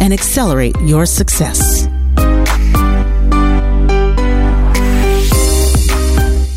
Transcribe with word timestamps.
and 0.00 0.12
accelerate 0.12 0.76
your 0.82 1.06
success. 1.06 1.88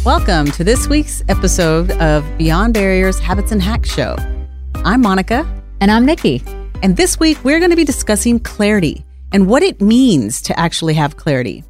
Welcome 0.04 0.48
to 0.52 0.64
this 0.64 0.88
week's 0.88 1.24
episode 1.30 1.92
of 1.92 2.26
Beyond 2.38 2.74
Barriers 2.74 3.20
Habits 3.20 3.52
and 3.52 3.62
Hacks 3.62 3.94
Show. 3.94 4.16
I'm 4.84 5.02
Monica. 5.02 5.48
And 5.80 5.92
I'm 5.92 6.06
Nikki. 6.06 6.44
And 6.82 6.98
this 6.98 7.20
week 7.20 7.44
we're 7.44 7.60
going 7.60 7.70
to 7.70 7.76
be 7.76 7.84
discussing 7.84 8.40
clarity 8.40 9.06
and 9.32 9.48
what 9.48 9.64
it 9.64 9.80
means 9.80 10.42
to 10.44 10.60
actually 10.60 10.96
have 10.96 11.18
clarity. 11.18 11.64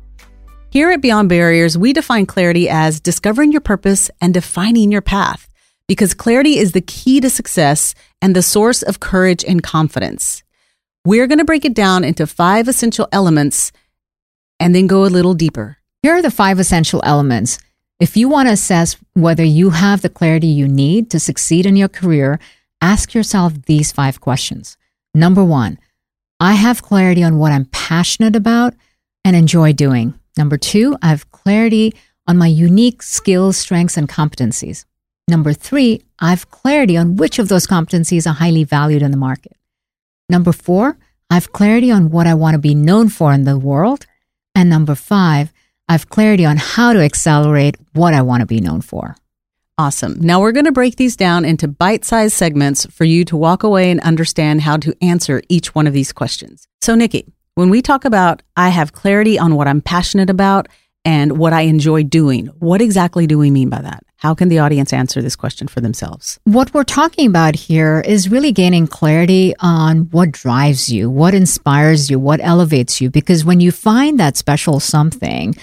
Here 0.70 0.92
at 0.92 1.02
Beyond 1.02 1.28
Barriers, 1.28 1.78
we 1.78 1.92
define 1.92 2.26
clarity 2.26 2.70
as 2.70 3.02
discovering 3.02 3.52
your 3.52 3.60
purpose 3.60 4.10
and 4.22 4.34
defining 4.34 4.92
your 4.92 5.02
path 5.02 5.50
because 5.88 6.14
clarity 6.14 6.58
is 6.58 6.72
the 6.72 6.80
key 6.80 7.20
to 7.20 7.30
success 7.30 7.94
and 8.22 8.34
the 8.34 8.42
source 8.42 8.82
of 8.82 9.02
courage 9.02 9.44
and 9.44 9.62
confidence. 9.62 10.42
We're 11.04 11.26
going 11.26 11.40
to 11.40 11.46
break 11.46 11.66
it 11.66 11.74
down 11.74 12.04
into 12.04 12.28
five 12.28 12.68
essential 12.68 13.08
elements 13.12 13.72
and 14.60 14.76
then 14.76 14.86
go 14.86 15.04
a 15.04 15.08
little 15.08 15.34
deeper. 15.34 15.78
Here 16.04 16.14
are 16.14 16.22
the 16.22 16.30
five 16.30 16.60
essential 16.60 17.02
elements. 17.04 17.58
If 18.00 18.16
you 18.16 18.30
want 18.30 18.48
to 18.48 18.54
assess 18.54 18.98
whether 19.16 19.44
you 19.44 19.72
have 19.72 20.04
the 20.04 20.10
clarity 20.10 20.46
you 20.46 20.68
need 20.68 21.10
to 21.10 21.20
succeed 21.20 21.66
in 21.66 21.76
your 21.76 21.88
career, 21.88 22.40
ask 22.82 23.16
yourself 23.16 23.54
these 23.66 23.92
five 23.92 24.22
questions. 24.22 24.78
Number 25.16 25.44
one, 25.44 25.80
I 26.40 26.54
have 26.54 26.84
clarity 26.84 27.24
on 27.24 27.40
what 27.40 27.52
I'm 27.52 27.66
passionate 27.66 28.36
about 28.36 28.76
and 29.26 29.36
enjoy 29.36 29.74
doing. 29.74 30.14
Number 30.38 30.58
two, 30.58 30.98
I 31.02 31.08
have 31.08 31.32
clarity 31.32 31.96
on 32.28 32.38
my 32.38 32.48
unique 32.48 33.02
skills, 33.02 33.58
strengths, 33.58 33.98
and 33.98 34.08
competencies. 34.08 34.86
Number 35.28 35.54
three, 35.54 36.04
I 36.20 36.30
have 36.30 36.52
clarity 36.52 36.96
on 36.96 37.16
which 37.16 37.40
of 37.40 37.48
those 37.48 37.66
competencies 37.66 38.30
are 38.30 38.36
highly 38.36 38.64
valued 38.64 39.02
in 39.02 39.10
the 39.10 39.18
market. 39.18 39.58
Number 40.32 40.54
four, 40.54 40.98
I 41.30 41.34
have 41.34 41.52
clarity 41.52 41.92
on 41.92 42.10
what 42.10 42.26
I 42.26 42.36
want 42.36 42.54
to 42.54 42.58
be 42.60 42.74
known 42.74 43.10
for 43.10 43.34
in 43.34 43.44
the 43.44 43.60
world. 43.60 44.06
And 44.56 44.70
number 44.70 44.96
five, 44.96 45.52
I 45.90 45.92
have 45.92 46.08
clarity 46.08 46.46
on 46.46 46.56
how 46.56 46.94
to 46.94 47.02
accelerate 47.02 47.76
what 47.92 48.14
I 48.14 48.22
want 48.22 48.40
to 48.40 48.46
be 48.46 48.62
known 48.62 48.80
for. 48.80 49.18
Awesome. 49.78 50.22
Now 50.22 50.40
we're 50.40 50.54
going 50.54 50.72
to 50.72 50.72
break 50.72 50.96
these 50.96 51.18
down 51.18 51.44
into 51.44 51.68
bite 51.68 52.06
sized 52.06 52.34
segments 52.34 52.86
for 52.86 53.04
you 53.04 53.26
to 53.26 53.36
walk 53.36 53.64
away 53.64 53.92
and 53.92 54.00
understand 54.00 54.62
how 54.62 54.78
to 54.78 54.96
answer 55.02 55.42
each 55.50 55.76
one 55.76 55.86
of 55.86 55.92
these 55.92 56.14
questions. 56.14 56.66
So, 56.80 56.96
Nikki, 56.96 57.26
when 57.56 57.70
we 57.70 57.82
talk 57.82 58.06
about 58.06 58.42
I 58.56 58.70
have 58.70 58.94
clarity 58.94 59.38
on 59.38 59.56
what 59.56 59.68
I'm 59.68 59.82
passionate 59.82 60.30
about 60.30 60.70
and 61.04 61.38
what 61.38 61.54
I 61.54 61.62
enjoy 61.62 62.04
doing, 62.04 62.48
what 62.60 62.82
exactly 62.82 63.26
do 63.26 63.38
we 63.38 63.50
mean 63.50 63.70
by 63.70 63.82
that? 63.82 64.04
How 64.18 64.36
can 64.36 64.50
the 64.50 64.60
audience 64.60 64.94
answer 64.94 65.20
this 65.20 65.36
question 65.36 65.68
for 65.68 65.82
themselves? 65.82 66.40
What 66.44 66.74
we're 66.76 66.84
talking 66.84 67.28
about 67.28 67.56
here 67.56 68.02
is 68.02 68.30
really 68.30 68.52
gaining 68.52 68.86
clarity 68.86 69.56
on 69.60 70.12
what 70.12 70.32
drives 70.32 70.92
you, 70.92 71.10
what 71.10 71.34
inspires 71.34 72.12
you, 72.12 72.20
what 72.20 72.40
elevates 72.40 73.02
you. 73.02 73.10
Because 73.10 73.44
when 73.44 73.60
you 73.60 73.72
find 73.72 74.20
that 74.20 74.38
special 74.38 74.80
something, 74.80 75.56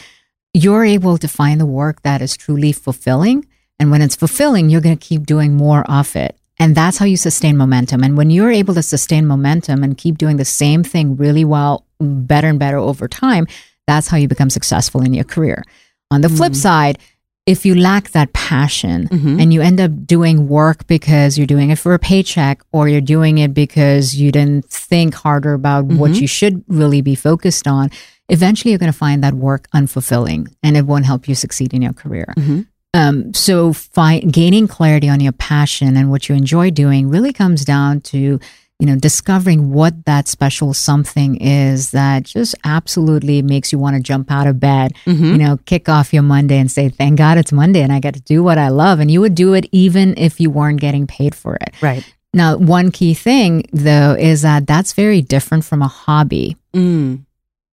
you're 0.52 0.84
able 0.84 1.18
to 1.18 1.28
find 1.28 1.60
the 1.60 1.66
work 1.66 2.02
that 2.02 2.20
is 2.20 2.36
truly 2.36 2.72
fulfilling. 2.72 3.46
And 3.78 3.92
when 3.92 4.02
it's 4.02 4.16
fulfilling, 4.16 4.70
you're 4.70 4.80
going 4.80 4.98
to 4.98 5.06
keep 5.06 5.24
doing 5.24 5.56
more 5.56 5.88
of 5.88 6.16
it. 6.16 6.36
And 6.58 6.74
that's 6.74 6.98
how 6.98 7.04
you 7.04 7.16
sustain 7.16 7.56
momentum. 7.56 8.02
And 8.02 8.16
when 8.16 8.30
you're 8.30 8.50
able 8.50 8.74
to 8.74 8.82
sustain 8.82 9.26
momentum 9.26 9.84
and 9.84 9.96
keep 9.96 10.18
doing 10.18 10.36
the 10.36 10.44
same 10.44 10.82
thing 10.82 11.14
really 11.16 11.44
well, 11.44 11.86
better 12.00 12.48
and 12.48 12.58
better 12.58 12.78
over 12.78 13.06
time, 13.06 13.46
that's 13.88 14.06
how 14.06 14.16
you 14.16 14.28
become 14.28 14.50
successful 14.50 15.00
in 15.00 15.14
your 15.14 15.24
career. 15.24 15.64
On 16.10 16.20
the 16.20 16.28
flip 16.28 16.52
mm. 16.52 16.56
side, 16.56 16.98
if 17.46 17.64
you 17.64 17.74
lack 17.74 18.10
that 18.10 18.30
passion 18.34 19.08
mm-hmm. 19.08 19.40
and 19.40 19.54
you 19.54 19.62
end 19.62 19.80
up 19.80 20.06
doing 20.06 20.48
work 20.48 20.86
because 20.86 21.38
you're 21.38 21.46
doing 21.46 21.70
it 21.70 21.78
for 21.78 21.94
a 21.94 21.98
paycheck 21.98 22.60
or 22.72 22.88
you're 22.88 23.00
doing 23.00 23.38
it 23.38 23.54
because 23.54 24.14
you 24.14 24.30
didn't 24.30 24.66
think 24.66 25.14
harder 25.14 25.54
about 25.54 25.86
mm-hmm. 25.86 25.96
what 25.96 26.20
you 26.20 26.26
should 26.26 26.62
really 26.68 27.00
be 27.00 27.14
focused 27.14 27.66
on, 27.66 27.90
eventually 28.28 28.70
you're 28.70 28.78
going 28.78 28.92
to 28.92 28.98
find 28.98 29.24
that 29.24 29.32
work 29.32 29.66
unfulfilling 29.74 30.54
and 30.62 30.76
it 30.76 30.84
won't 30.84 31.06
help 31.06 31.26
you 31.26 31.34
succeed 31.34 31.72
in 31.72 31.80
your 31.80 31.94
career. 31.94 32.34
Mm-hmm. 32.36 32.60
Um, 32.92 33.32
so, 33.32 33.72
fi- 33.72 34.20
gaining 34.20 34.68
clarity 34.68 35.08
on 35.08 35.20
your 35.20 35.32
passion 35.32 35.96
and 35.96 36.10
what 36.10 36.28
you 36.28 36.34
enjoy 36.34 36.70
doing 36.70 37.08
really 37.08 37.32
comes 37.32 37.64
down 37.64 38.00
to 38.12 38.40
you 38.78 38.86
know, 38.86 38.96
discovering 38.96 39.72
what 39.72 40.04
that 40.04 40.28
special 40.28 40.72
something 40.72 41.36
is 41.36 41.90
that 41.90 42.22
just 42.22 42.54
absolutely 42.64 43.42
makes 43.42 43.72
you 43.72 43.78
want 43.78 43.96
to 43.96 44.02
jump 44.02 44.30
out 44.30 44.46
of 44.46 44.60
bed, 44.60 44.92
mm-hmm. 45.04 45.24
you 45.24 45.38
know, 45.38 45.58
kick 45.66 45.88
off 45.88 46.14
your 46.14 46.22
Monday 46.22 46.58
and 46.58 46.70
say, 46.70 46.88
thank 46.88 47.18
God 47.18 47.38
it's 47.38 47.50
Monday 47.50 47.82
and 47.82 47.92
I 47.92 47.98
get 47.98 48.14
to 48.14 48.20
do 48.20 48.42
what 48.42 48.56
I 48.56 48.68
love. 48.68 49.00
And 49.00 49.10
you 49.10 49.20
would 49.20 49.34
do 49.34 49.54
it 49.54 49.66
even 49.72 50.16
if 50.16 50.40
you 50.40 50.48
weren't 50.48 50.80
getting 50.80 51.08
paid 51.08 51.34
for 51.34 51.56
it. 51.56 51.74
Right. 51.82 52.04
Now, 52.32 52.56
one 52.56 52.92
key 52.92 53.14
thing 53.14 53.64
though 53.72 54.14
is 54.18 54.42
that 54.42 54.68
that's 54.68 54.92
very 54.92 55.22
different 55.22 55.64
from 55.64 55.82
a 55.82 55.88
hobby. 55.88 56.56
Mm. 56.72 57.24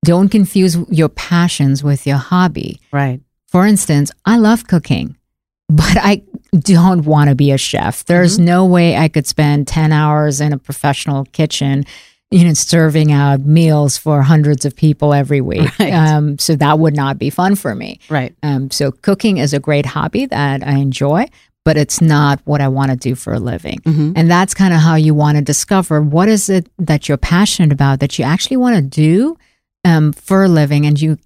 Don't 0.04 0.30
confuse 0.30 0.76
your 0.88 1.10
passions 1.10 1.84
with 1.84 2.06
your 2.06 2.16
hobby. 2.16 2.80
Right. 2.92 3.20
For 3.46 3.66
instance, 3.66 4.10
I 4.24 4.38
love 4.38 4.66
cooking 4.66 5.16
but 5.68 5.96
I 5.96 6.22
don't 6.58 7.04
want 7.04 7.30
to 7.30 7.34
be 7.34 7.50
a 7.50 7.58
chef. 7.58 8.04
There's 8.04 8.36
mm-hmm. 8.36 8.44
no 8.44 8.66
way 8.66 8.96
I 8.96 9.08
could 9.08 9.26
spend 9.26 9.66
10 9.66 9.92
hours 9.92 10.40
in 10.40 10.52
a 10.52 10.58
professional 10.58 11.24
kitchen, 11.26 11.84
you 12.30 12.44
know, 12.44 12.54
serving 12.54 13.12
out 13.12 13.40
meals 13.40 13.96
for 13.96 14.22
hundreds 14.22 14.64
of 14.64 14.76
people 14.76 15.14
every 15.14 15.40
week. 15.40 15.70
Right. 15.78 15.92
Um, 15.92 16.38
so 16.38 16.56
that 16.56 16.78
would 16.78 16.94
not 16.94 17.18
be 17.18 17.30
fun 17.30 17.56
for 17.56 17.74
me. 17.74 18.00
Right. 18.08 18.34
Um, 18.42 18.70
so 18.70 18.92
cooking 18.92 19.38
is 19.38 19.52
a 19.52 19.60
great 19.60 19.86
hobby 19.86 20.26
that 20.26 20.66
I 20.66 20.76
enjoy, 20.76 21.26
but 21.64 21.76
it's 21.76 22.00
not 22.00 22.40
what 22.44 22.60
I 22.60 22.68
want 22.68 22.90
to 22.90 22.96
do 22.96 23.14
for 23.14 23.32
a 23.32 23.38
living. 23.38 23.80
Mm-hmm. 23.80 24.12
And 24.16 24.30
that's 24.30 24.54
kind 24.54 24.74
of 24.74 24.80
how 24.80 24.94
you 24.94 25.14
want 25.14 25.36
to 25.38 25.42
discover 25.42 26.00
what 26.00 26.28
is 26.28 26.48
it 26.48 26.68
that 26.78 27.08
you're 27.08 27.18
passionate 27.18 27.72
about 27.72 28.00
that 28.00 28.18
you 28.18 28.24
actually 28.24 28.58
want 28.58 28.76
to 28.76 28.82
do 28.82 29.36
um, 29.84 30.12
for 30.12 30.44
a 30.44 30.48
living 30.48 30.86
and 30.86 31.00
you 31.00 31.18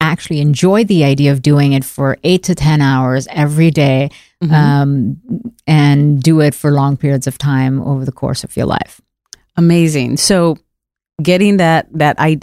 actually 0.00 0.40
enjoy 0.40 0.84
the 0.84 1.04
idea 1.04 1.32
of 1.32 1.42
doing 1.42 1.72
it 1.72 1.84
for 1.84 2.16
eight 2.24 2.42
to 2.44 2.54
10 2.54 2.80
hours 2.80 3.26
every 3.30 3.70
day, 3.70 4.10
mm-hmm. 4.42 4.54
um, 4.54 5.20
and 5.66 6.22
do 6.22 6.40
it 6.40 6.54
for 6.54 6.70
long 6.70 6.96
periods 6.96 7.26
of 7.26 7.38
time 7.38 7.80
over 7.82 8.04
the 8.04 8.12
course 8.12 8.44
of 8.44 8.56
your 8.56 8.66
life. 8.66 9.00
Amazing. 9.56 10.16
So, 10.16 10.56
getting 11.22 11.58
that, 11.58 11.86
that 11.92 12.16
I, 12.18 12.38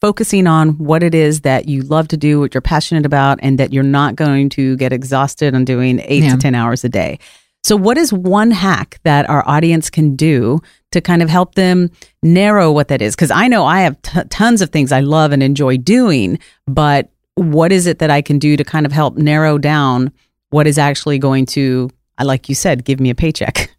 focusing 0.00 0.46
on 0.46 0.70
what 0.78 1.02
it 1.02 1.14
is 1.14 1.40
that 1.42 1.68
you 1.68 1.82
love 1.82 2.08
to 2.08 2.16
do, 2.16 2.40
what 2.40 2.54
you're 2.54 2.60
passionate 2.60 3.04
about, 3.04 3.38
and 3.42 3.58
that 3.58 3.72
you're 3.72 3.82
not 3.82 4.16
going 4.16 4.48
to 4.50 4.76
get 4.76 4.92
exhausted 4.92 5.54
on 5.54 5.64
doing 5.64 6.00
eight 6.04 6.24
yeah. 6.24 6.34
to 6.34 6.38
10 6.38 6.54
hours 6.54 6.84
a 6.84 6.88
day. 6.88 7.18
So, 7.62 7.76
what 7.76 7.98
is 7.98 8.12
one 8.12 8.50
hack 8.50 8.98
that 9.04 9.28
our 9.28 9.46
audience 9.48 9.90
can 9.90 10.16
do 10.16 10.60
to 10.92 11.00
kind 11.00 11.22
of 11.22 11.28
help 11.28 11.54
them 11.54 11.90
narrow 12.22 12.72
what 12.72 12.88
that 12.88 13.02
is? 13.02 13.14
Because 13.14 13.30
I 13.30 13.48
know 13.48 13.66
I 13.66 13.80
have 13.80 14.00
t- 14.02 14.20
tons 14.30 14.62
of 14.62 14.70
things 14.70 14.92
I 14.92 15.00
love 15.00 15.32
and 15.32 15.42
enjoy 15.42 15.76
doing, 15.76 16.38
but 16.66 17.10
what 17.34 17.72
is 17.72 17.86
it 17.86 17.98
that 17.98 18.10
I 18.10 18.22
can 18.22 18.38
do 18.38 18.56
to 18.56 18.64
kind 18.64 18.86
of 18.86 18.92
help 18.92 19.16
narrow 19.16 19.58
down 19.58 20.10
what 20.50 20.66
is 20.66 20.78
actually 20.78 21.18
going 21.18 21.46
to, 21.46 21.90
like 22.22 22.48
you 22.48 22.54
said, 22.54 22.84
give 22.84 22.98
me 22.98 23.10
a 23.10 23.14
paycheck? 23.14 23.70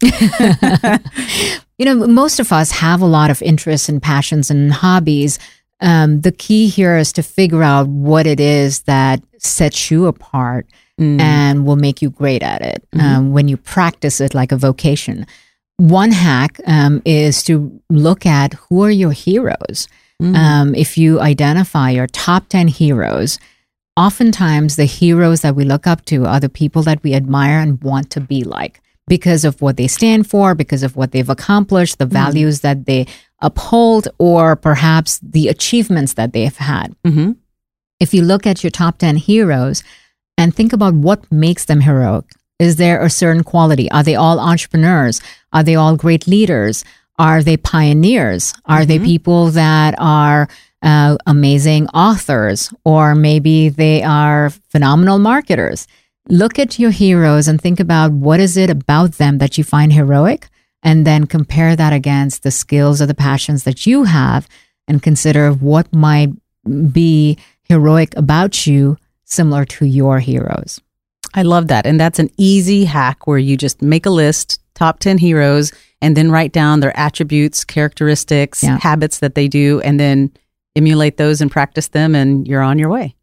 you 1.78 1.84
know, 1.84 2.06
most 2.06 2.38
of 2.38 2.52
us 2.52 2.70
have 2.70 3.00
a 3.00 3.06
lot 3.06 3.30
of 3.30 3.42
interests 3.42 3.88
and 3.88 4.00
passions 4.00 4.50
and 4.50 4.72
hobbies. 4.72 5.38
Um, 5.82 6.20
the 6.20 6.32
key 6.32 6.68
here 6.68 6.96
is 6.96 7.12
to 7.14 7.22
figure 7.22 7.62
out 7.62 7.88
what 7.88 8.26
it 8.26 8.40
is 8.40 8.82
that 8.82 9.20
sets 9.38 9.90
you 9.90 10.06
apart 10.06 10.66
mm. 10.98 11.20
and 11.20 11.66
will 11.66 11.76
make 11.76 12.00
you 12.00 12.10
great 12.10 12.42
at 12.42 12.62
it 12.62 12.84
mm-hmm. 12.94 13.06
um, 13.06 13.32
when 13.32 13.48
you 13.48 13.56
practice 13.56 14.20
it 14.20 14.34
like 14.34 14.52
a 14.52 14.56
vocation. 14.56 15.26
One 15.78 16.12
hack 16.12 16.60
um, 16.66 17.02
is 17.04 17.42
to 17.44 17.80
look 17.90 18.24
at 18.24 18.54
who 18.54 18.84
are 18.84 18.90
your 18.90 19.12
heroes. 19.12 19.88
Mm. 20.22 20.36
Um, 20.36 20.74
if 20.76 20.96
you 20.96 21.20
identify 21.20 21.90
your 21.90 22.06
top 22.06 22.48
10 22.48 22.68
heroes, 22.68 23.40
oftentimes 23.96 24.76
the 24.76 24.84
heroes 24.84 25.40
that 25.40 25.56
we 25.56 25.64
look 25.64 25.86
up 25.86 26.04
to 26.06 26.26
are 26.26 26.38
the 26.38 26.48
people 26.48 26.82
that 26.82 27.02
we 27.02 27.14
admire 27.14 27.58
and 27.58 27.82
want 27.82 28.10
to 28.10 28.20
be 28.20 28.44
like 28.44 28.80
because 29.08 29.44
of 29.44 29.60
what 29.60 29.76
they 29.76 29.88
stand 29.88 30.28
for, 30.28 30.54
because 30.54 30.82
of 30.82 30.96
what 30.96 31.12
they've 31.12 31.28
accomplished, 31.28 31.98
the 31.98 32.06
mm. 32.06 32.10
values 32.10 32.60
that 32.60 32.86
they 32.86 33.06
uphold, 33.40 34.08
or 34.18 34.56
perhaps 34.56 35.18
the 35.18 35.48
achievements 35.48 36.14
that 36.14 36.32
they've 36.32 36.56
had. 36.56 36.94
Mm-hmm. 37.04 37.32
If 37.98 38.14
you 38.14 38.22
look 38.22 38.46
at 38.46 38.62
your 38.62 38.70
top 38.70 38.98
10 38.98 39.16
heroes, 39.16 39.82
and 40.38 40.54
think 40.54 40.72
about 40.72 40.94
what 40.94 41.30
makes 41.30 41.66
them 41.66 41.80
heroic. 41.80 42.24
Is 42.58 42.76
there 42.76 43.02
a 43.02 43.10
certain 43.10 43.44
quality? 43.44 43.90
Are 43.90 44.02
they 44.02 44.14
all 44.14 44.38
entrepreneurs? 44.38 45.20
Are 45.52 45.62
they 45.62 45.74
all 45.74 45.96
great 45.96 46.26
leaders? 46.26 46.84
Are 47.18 47.42
they 47.42 47.56
pioneers? 47.56 48.54
Are 48.64 48.84
they 48.84 48.98
people 48.98 49.50
that 49.50 49.94
are 49.98 50.48
uh, 50.82 51.16
amazing 51.26 51.88
authors? 51.88 52.72
Or 52.84 53.14
maybe 53.14 53.68
they 53.68 54.02
are 54.02 54.50
phenomenal 54.70 55.18
marketers? 55.18 55.86
Look 56.28 56.58
at 56.58 56.78
your 56.78 56.90
heroes 56.92 57.48
and 57.48 57.60
think 57.60 57.80
about 57.80 58.12
what 58.12 58.40
is 58.40 58.56
it 58.56 58.70
about 58.70 59.12
them 59.12 59.38
that 59.38 59.58
you 59.58 59.64
find 59.64 59.92
heroic, 59.92 60.48
and 60.82 61.06
then 61.06 61.26
compare 61.26 61.76
that 61.76 61.92
against 61.92 62.42
the 62.42 62.50
skills 62.50 63.00
or 63.02 63.06
the 63.06 63.14
passions 63.14 63.64
that 63.64 63.86
you 63.86 64.04
have, 64.04 64.48
and 64.88 65.02
consider 65.02 65.52
what 65.52 65.92
might 65.92 66.30
be 66.92 67.38
heroic 67.64 68.16
about 68.16 68.66
you, 68.66 68.96
similar 69.24 69.64
to 69.64 69.84
your 69.86 70.20
heroes. 70.20 70.80
I 71.34 71.42
love 71.42 71.68
that. 71.68 71.86
And 71.86 71.98
that's 71.98 72.18
an 72.18 72.30
easy 72.36 72.84
hack 72.84 73.26
where 73.26 73.38
you 73.38 73.56
just 73.56 73.80
make 73.80 74.06
a 74.06 74.10
list, 74.10 74.60
top 74.74 74.98
10 75.00 75.18
heroes, 75.18 75.72
and 76.00 76.16
then 76.16 76.30
write 76.30 76.52
down 76.52 76.80
their 76.80 76.96
attributes, 76.98 77.64
characteristics, 77.64 78.62
Yeah. 78.62 78.78
habits 78.78 79.18
that 79.20 79.34
they 79.34 79.48
do, 79.48 79.80
and 79.80 79.98
then 79.98 80.30
emulate 80.76 81.16
those 81.16 81.40
and 81.40 81.50
practice 81.50 81.88
them, 81.88 82.14
and 82.14 82.46
you're 82.46 82.62
on 82.62 82.78
your 82.78 82.88
way. 82.90 83.14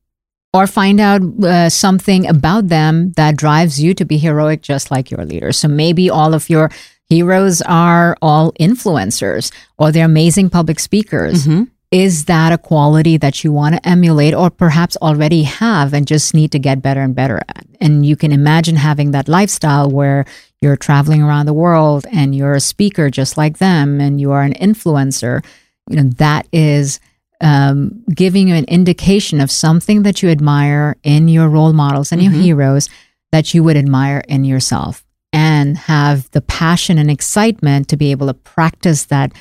Or 0.54 0.66
find 0.68 1.00
out 1.00 1.22
uh, 1.44 1.70
something 1.70 2.28
about 2.28 2.68
them 2.70 3.12
that 3.14 3.36
drives 3.38 3.80
you 3.80 3.94
to 3.94 4.06
be 4.06 4.18
heroic 4.18 4.62
just 4.62 4.90
like 4.90 5.12
your 5.12 5.24
leader. 5.26 5.52
So 5.52 5.68
maybe 5.68 6.10
all 6.10 6.34
of 6.34 6.50
your 6.50 6.72
heroes 7.08 7.62
are 7.64 8.18
all 8.22 8.52
influencers 8.54 9.52
or 9.78 9.92
they're 9.92 10.06
amazing 10.06 10.50
public 10.50 10.80
speakers. 10.80 11.48
Is 11.92 12.26
that 12.26 12.52
a 12.52 12.58
quality 12.60 13.18
that 13.18 13.44
you 13.44 13.52
want 13.52 13.74
to 13.76 13.88
emulate 13.88 14.36
or 14.36 14.52
perhaps 14.52 14.96
already 14.98 15.42
have 15.44 15.94
and 15.94 16.06
just 16.06 16.36
need 16.36 16.52
to 16.52 16.60
get 16.60 16.84
better 16.84 17.02
and 17.02 17.16
better 17.16 17.38
at? 17.48 17.66
And 17.82 18.06
you 18.06 18.16
can 18.16 18.32
imagine 18.32 18.76
having 18.76 19.12
that 19.12 19.28
lifestyle 19.28 19.90
where 19.90 20.26
you're 20.62 20.78
traveling 20.78 21.24
around 21.24 21.48
the 21.48 21.54
world 21.54 22.06
and 22.12 22.36
you're 22.36 22.54
a 22.54 22.60
speaker 22.60 23.10
just 23.10 23.38
like 23.38 23.58
them 23.58 24.00
and 24.00 24.22
you 24.22 24.32
are 24.32 24.44
an 24.44 24.54
influencer. 24.54 25.44
You 25.90 25.96
know, 25.96 26.10
that 26.18 26.48
is 26.52 27.00
um, 27.42 28.04
giving 28.14 28.48
you 28.48 28.56
an 28.56 28.66
indication 28.66 29.40
of 29.40 29.52
something 29.52 30.04
that 30.04 30.22
you 30.22 30.30
admire 30.30 30.98
in 31.04 31.28
your 31.28 31.48
role 31.48 31.74
models 31.74 32.12
and 32.12 32.22
your 32.22 32.32
heroes 32.32 32.90
that 33.32 33.54
you 33.54 33.64
would 33.64 33.78
admire 33.78 34.24
in 34.28 34.44
yourself 34.44 35.06
and 35.32 35.78
have 35.78 36.30
the 36.32 36.42
passion 36.42 36.98
and 36.98 37.10
excitement 37.10 37.88
to 37.90 37.98
be 37.98 38.12
able 38.12 38.28
to 38.28 38.34
practice 38.34 39.06
that 39.06 39.32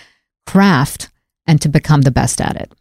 craft 0.46 1.08
and 1.46 1.60
to 1.62 1.68
become 1.68 2.02
the 2.02 2.10
best 2.10 2.40
at 2.40 2.56
it. 2.56 2.72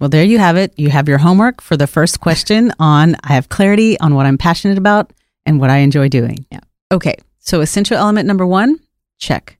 Well, 0.00 0.08
there 0.08 0.24
you 0.24 0.38
have 0.38 0.56
it. 0.56 0.72
You 0.76 0.90
have 0.90 1.08
your 1.08 1.18
homework 1.18 1.60
for 1.60 1.76
the 1.76 1.86
first 1.86 2.20
question 2.20 2.72
on 2.78 3.16
I 3.22 3.34
have 3.34 3.48
clarity 3.48 4.00
on 4.00 4.14
what 4.14 4.26
I'm 4.26 4.38
passionate 4.38 4.78
about 4.78 5.12
and 5.46 5.60
what 5.60 5.70
I 5.70 5.78
enjoy 5.78 6.08
doing. 6.08 6.46
Yeah. 6.50 6.60
Okay. 6.90 7.16
So, 7.38 7.60
essential 7.60 7.96
element 7.96 8.26
number 8.26 8.46
one, 8.46 8.78
check. 9.18 9.58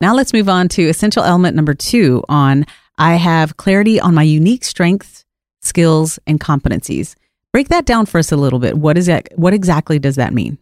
Now 0.00 0.14
let's 0.14 0.32
move 0.32 0.48
on 0.48 0.68
to 0.70 0.88
essential 0.88 1.22
element 1.22 1.56
number 1.56 1.74
two 1.74 2.24
on 2.28 2.66
I 3.00 3.14
have 3.16 3.56
clarity 3.56 3.98
on 3.98 4.14
my 4.14 4.22
unique 4.22 4.62
strengths, 4.64 5.24
skills, 5.62 6.18
and 6.26 6.38
competencies. 6.38 7.14
Break 7.52 7.68
that 7.68 7.86
down 7.86 8.06
for 8.06 8.18
us 8.18 8.30
a 8.30 8.36
little 8.36 8.58
bit. 8.60 8.76
What 8.78 8.96
is 8.98 9.06
that? 9.06 9.28
What 9.36 9.54
exactly 9.54 9.98
does 9.98 10.16
that 10.16 10.32
mean? 10.34 10.58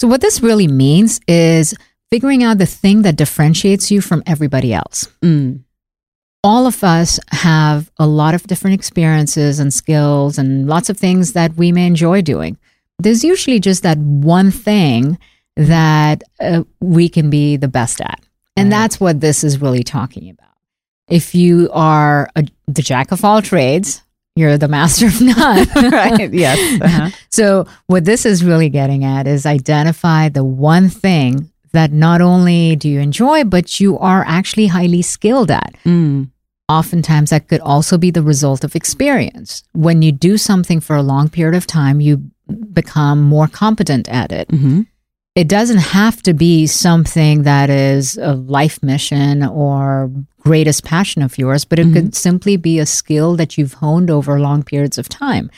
So, 0.00 0.08
what 0.08 0.20
this 0.22 0.40
really 0.42 0.68
means 0.68 1.20
is 1.28 1.74
figuring 2.10 2.42
out 2.44 2.58
the 2.58 2.66
thing 2.66 3.02
that 3.02 3.16
differentiates 3.16 3.90
you 3.90 4.00
from 4.00 4.22
everybody 4.26 4.72
else. 4.72 5.08
Mm. 5.22 5.60
all 6.44 6.66
of 6.66 6.84
us 6.84 7.18
have 7.32 7.90
a 7.98 8.06
lot 8.06 8.34
of 8.34 8.46
different 8.46 8.74
experiences 8.74 9.58
and 9.58 9.72
skills 9.72 10.36
and 10.38 10.66
lots 10.68 10.90
of 10.90 10.98
things 10.98 11.32
that 11.32 11.54
we 11.56 11.72
may 11.72 11.86
enjoy 11.86 12.20
doing. 12.20 12.58
There's 12.98 13.24
usually 13.24 13.58
just 13.60 13.82
that 13.82 13.96
one 13.98 14.50
thing 14.50 15.18
that 15.56 16.22
uh, 16.40 16.64
we 16.80 17.08
can 17.08 17.30
be 17.30 17.56
the 17.56 17.68
best 17.68 18.00
at. 18.00 18.20
And 18.56 18.66
Right. 18.70 18.76
that's 18.78 19.00
what 19.00 19.20
this 19.20 19.42
is 19.42 19.60
really 19.60 19.82
talking 19.82 20.28
about. 20.28 20.53
If 21.08 21.34
you 21.34 21.68
are 21.72 22.28
a, 22.36 22.46
the 22.66 22.82
jack 22.82 23.12
of 23.12 23.24
all 23.24 23.42
trades, 23.42 24.02
you're 24.36 24.58
the 24.58 24.68
master 24.68 25.06
of 25.06 25.20
none. 25.20 25.66
right. 25.90 26.32
Yes. 26.32 26.80
Uh-huh. 26.80 27.10
So, 27.30 27.66
what 27.86 28.04
this 28.04 28.26
is 28.26 28.44
really 28.44 28.68
getting 28.68 29.04
at 29.04 29.26
is 29.26 29.46
identify 29.46 30.28
the 30.28 30.44
one 30.44 30.88
thing 30.88 31.50
that 31.72 31.92
not 31.92 32.20
only 32.20 32.76
do 32.76 32.88
you 32.88 33.00
enjoy, 33.00 33.44
but 33.44 33.80
you 33.80 33.98
are 33.98 34.24
actually 34.26 34.68
highly 34.68 35.02
skilled 35.02 35.50
at. 35.50 35.74
Mm. 35.84 36.30
Oftentimes, 36.68 37.30
that 37.30 37.48
could 37.48 37.60
also 37.60 37.98
be 37.98 38.10
the 38.10 38.22
result 38.22 38.64
of 38.64 38.74
experience. 38.74 39.62
When 39.72 40.00
you 40.00 40.12
do 40.12 40.38
something 40.38 40.80
for 40.80 40.96
a 40.96 41.02
long 41.02 41.28
period 41.28 41.56
of 41.56 41.66
time, 41.66 42.00
you 42.00 42.30
become 42.72 43.22
more 43.22 43.48
competent 43.48 44.08
at 44.08 44.32
it. 44.32 44.50
hmm 44.50 44.82
It 45.34 45.48
doesn't 45.48 45.78
have 45.78 46.22
to 46.22 46.32
be 46.32 46.66
something 46.68 47.42
that 47.42 47.68
is 47.68 48.16
a 48.16 48.34
life 48.34 48.80
mission 48.82 49.42
or 49.42 50.10
greatest 50.38 50.84
passion 50.84 51.22
of 51.22 51.36
yours, 51.38 51.64
but 51.64 51.80
it 51.80 51.92
could 51.92 52.14
simply 52.14 52.56
be 52.56 52.78
a 52.78 52.86
skill 52.86 53.34
that 53.36 53.58
you've 53.58 53.72
honed 53.74 54.10
over 54.10 54.38
long 54.38 54.62
periods 54.62 54.96
of 54.96 55.08
time. 55.08 55.50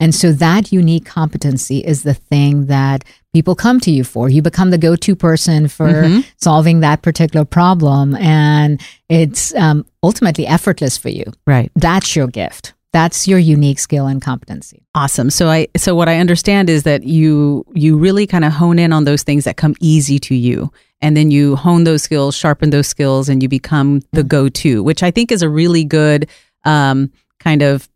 And 0.00 0.14
so 0.14 0.32
that 0.32 0.72
unique 0.72 1.06
competency 1.06 1.78
is 1.78 2.02
the 2.02 2.12
thing 2.12 2.66
that 2.66 3.04
people 3.32 3.54
come 3.54 3.78
to 3.80 3.90
you 3.90 4.02
for. 4.04 4.28
You 4.28 4.42
become 4.42 4.70
the 4.70 4.76
go 4.76 4.96
to 4.96 5.16
person 5.16 5.68
for 5.68 6.22
solving 6.36 6.80
that 6.80 7.02
particular 7.02 7.44
problem. 7.44 8.16
And 8.16 8.80
it's 9.08 9.54
um, 9.54 9.86
ultimately 10.02 10.46
effortless 10.46 10.98
for 10.98 11.08
you. 11.08 11.24
Right. 11.46 11.70
That's 11.76 12.16
your 12.16 12.26
gift. 12.26 12.74
That's 12.92 13.26
your 13.26 13.38
unique 13.38 13.78
skill 13.78 14.06
and 14.06 14.20
competency. 14.20 14.86
Awesome. 14.94 15.30
So 15.30 15.48
I 15.48 15.68
so 15.76 15.94
what 15.94 16.08
I 16.08 16.18
understand 16.18 16.68
is 16.68 16.82
that 16.82 17.04
you 17.04 17.64
you 17.72 17.96
really 17.96 18.26
kind 18.26 18.44
of 18.44 18.52
hone 18.52 18.78
in 18.78 18.92
on 18.92 19.04
those 19.04 19.22
things 19.22 19.44
that 19.44 19.56
come 19.56 19.74
easy 19.80 20.18
to 20.20 20.34
you. 20.34 20.70
And 21.00 21.16
then 21.16 21.30
you 21.30 21.56
hone 21.56 21.84
those 21.84 22.02
skills, 22.02 22.36
sharpen 22.36 22.70
those 22.70 22.86
skills, 22.86 23.28
and 23.28 23.42
you 23.42 23.48
become 23.48 24.02
the 24.12 24.22
go-to, 24.22 24.84
which 24.84 25.02
I 25.02 25.10
think 25.10 25.32
is 25.32 25.42
a 25.42 25.48
really 25.48 25.84
good 25.84 26.28
um, 26.64 27.10
kind 27.40 27.62
of 27.62 27.88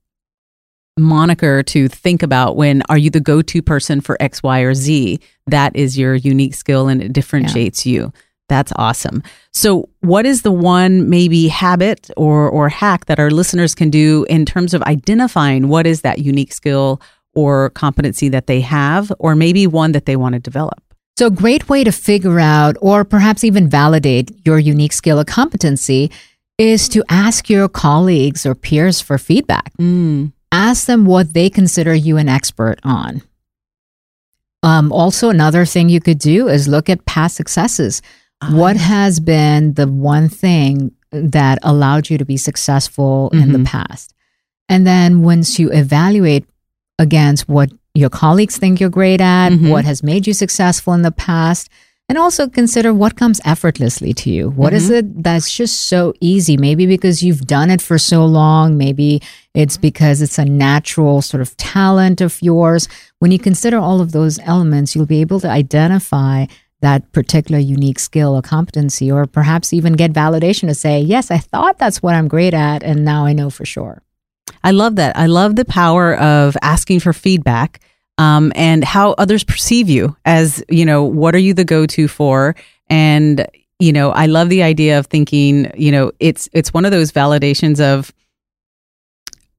moniker 0.99 1.63
to 1.63 1.89
think 1.89 2.23
about 2.23 2.57
when 2.57 2.83
are 2.89 2.99
you 2.99 3.11
the 3.11 3.21
go-to 3.21 3.63
person 3.63 4.01
for 4.01 4.17
X, 4.19 4.43
Y, 4.43 4.61
or 4.61 4.75
Z? 4.75 5.21
That 5.47 5.77
is 5.77 5.97
your 5.97 6.15
unique 6.15 6.55
skill 6.55 6.89
and 6.89 7.01
it 7.01 7.13
differentiates 7.13 7.87
you. 7.87 8.13
That's 8.49 8.73
awesome. 8.77 9.23
So, 9.53 9.89
what 10.01 10.25
is 10.25 10.43
the 10.43 10.53
one 10.53 11.11
maybe 11.11 11.49
habit 11.49 12.11
or 12.17 12.49
or 12.49 12.69
hack 12.69 13.07
that 13.07 13.19
our 13.19 13.31
listeners 13.31 13.75
can 13.75 13.91
do 13.91 14.25
in 14.29 14.47
terms 14.47 14.73
of 14.73 14.83
identifying 14.83 15.69
what 15.69 15.87
is 15.87 16.03
that 16.03 16.21
unique 16.21 16.53
skill 16.53 17.01
or 17.35 17.71
competency 17.71 18.29
that 18.31 18.47
they 18.47 18.61
have, 18.61 19.13
or 19.19 19.35
maybe 19.35 19.67
one 19.67 19.93
that 19.93 20.07
they 20.07 20.17
want 20.17 20.35
to 20.35 20.39
develop? 20.39 20.81
So, 21.19 21.27
a 21.27 21.31
great 21.31 21.69
way 21.69 21.83
to 21.83 21.91
figure 21.91 22.39
out 22.39 22.77
or 22.81 23.05
perhaps 23.05 23.43
even 23.43 23.69
validate 23.69 24.31
your 24.45 24.59
unique 24.59 24.93
skill 24.93 25.19
or 25.19 25.25
competency 25.25 26.11
is 26.59 26.89
to 26.91 27.05
ask 27.09 27.51
your 27.51 27.69
colleagues 27.69 28.47
or 28.47 28.55
peers 28.55 29.01
for 29.01 29.19
feedback. 29.19 29.73
Mm. 29.79 30.33
Ask 30.53 30.87
them 30.87 31.05
what 31.05 31.35
they 31.35 31.51
consider 31.51 31.95
you 31.95 32.17
an 32.17 32.29
expert 32.29 32.79
on. 32.85 33.23
Um, 34.63 34.91
also, 34.93 35.29
another 35.29 35.65
thing 35.65 35.89
you 35.89 36.01
could 36.01 36.19
do 36.19 36.49
is 36.49 36.67
look 36.67 36.89
at 36.89 37.05
past 37.07 37.37
successes. 37.37 38.03
What 38.51 38.77
um, 38.77 38.83
has 38.83 39.21
been 39.21 39.75
the 39.75 39.89
one 39.89 40.29
thing 40.29 40.93
that 41.11 41.59
allowed 41.63 42.11
you 42.11 42.19
to 42.19 42.25
be 42.25 42.37
successful 42.37 43.31
in 43.33 43.53
the 43.53 43.59
mm-hmm. 43.59 43.65
past? 43.65 44.15
And 44.69 44.87
then 44.87 45.23
once 45.23 45.59
you 45.59 45.71
evaluate 45.71 46.45
against 46.99 47.49
what 47.49 47.71
your 47.95 48.11
colleagues 48.11 48.59
think 48.59 48.81
you're 48.81 48.91
great 48.91 49.21
at, 49.21 49.51
Mhm. 49.53 49.71
what 49.71 49.85
has 49.85 50.03
made 50.03 50.27
you 50.27 50.35
successful 50.35 50.93
in 50.93 51.03
the 51.03 51.13
past, 51.13 51.71
and 52.09 52.19
also 52.19 52.49
consider 52.49 52.95
what 52.95 53.17
comes 53.17 53.41
effortlessly 53.45 54.13
to 54.15 54.31
you. 54.31 54.51
What 54.51 54.73
is 54.73 54.85
mm-hmm. 54.85 54.95
it 54.95 55.23
that's 55.25 55.53
just 55.53 55.87
so 55.87 56.15
easy? 56.21 56.57
Maybe 56.57 56.87
because 56.87 57.23
you've 57.23 57.47
done 57.47 57.71
it 57.71 57.83
for 57.83 57.99
so 57.99 58.25
long. 58.25 58.77
Maybe 58.77 59.21
it's 59.55 59.77
because 59.77 60.23
it's 60.23 60.39
a 60.39 60.45
natural 60.45 61.21
sort 61.21 61.41
of 61.41 61.57
talent 61.57 62.21
of 62.21 62.41
yours. 62.41 62.87
When 63.19 63.33
you 63.33 63.39
consider 63.39 63.79
all 63.79 64.01
of 64.01 64.13
those 64.13 64.39
elements, 64.41 64.95
you'll 64.95 65.07
be 65.07 65.21
able 65.21 65.41
to 65.41 65.49
identify 65.49 66.47
that 66.81 67.11
particular 67.13 67.59
unique 67.59 67.99
skill 67.99 68.35
or 68.37 68.43
competency, 68.43 69.11
or 69.11 69.27
perhaps 69.27 69.73
even 69.73 69.95
get 69.95 70.13
validation 70.13 70.69
to 70.69 70.75
say, 70.75 71.01
yes, 71.01 71.31
I 71.31 71.39
thought 71.39 71.79
that's 71.79 72.03
what 72.03 72.15
I'm 72.15 72.29
great 72.29 72.55
at, 72.55 72.83
and 72.83 73.05
now 73.05 73.25
I 73.25 73.33
know 73.33 73.51
for 73.51 73.65
sure. 73.65 74.03
I 74.63 74.73
love 74.73 74.97
that. 74.97 75.17
I 75.17 75.27
love 75.27 75.57
the 75.57 75.65
power 75.65 76.17
of 76.17 76.57
asking 76.61 77.01
for 77.01 77.13
feedback 77.13 77.81
um, 78.19 78.53
and 78.55 78.85
how 78.85 79.13
others 79.13 79.45
perceive 79.45 79.89
you 79.89 80.17
as, 80.25 80.63
you 80.69 80.85
know, 80.85 81.05
what 81.05 81.35
are 81.35 81.39
you 81.39 81.55
the 81.55 81.65
go 81.65 81.87
to 81.87 82.09
for? 82.09 82.57
And, 82.89 83.47
you 83.79 83.93
know, 83.93 84.11
I 84.11 84.27
love 84.27 84.49
the 84.49 84.63
idea 84.63 84.99
of 84.99 85.07
thinking, 85.07 85.71
you 85.77 85.93
know, 85.93 86.13
it's 86.19 86.49
it's 86.53 86.73
one 86.73 86.85
of 86.85 86.91
those 86.91 87.13
validations 87.13 87.81
of 87.81 88.13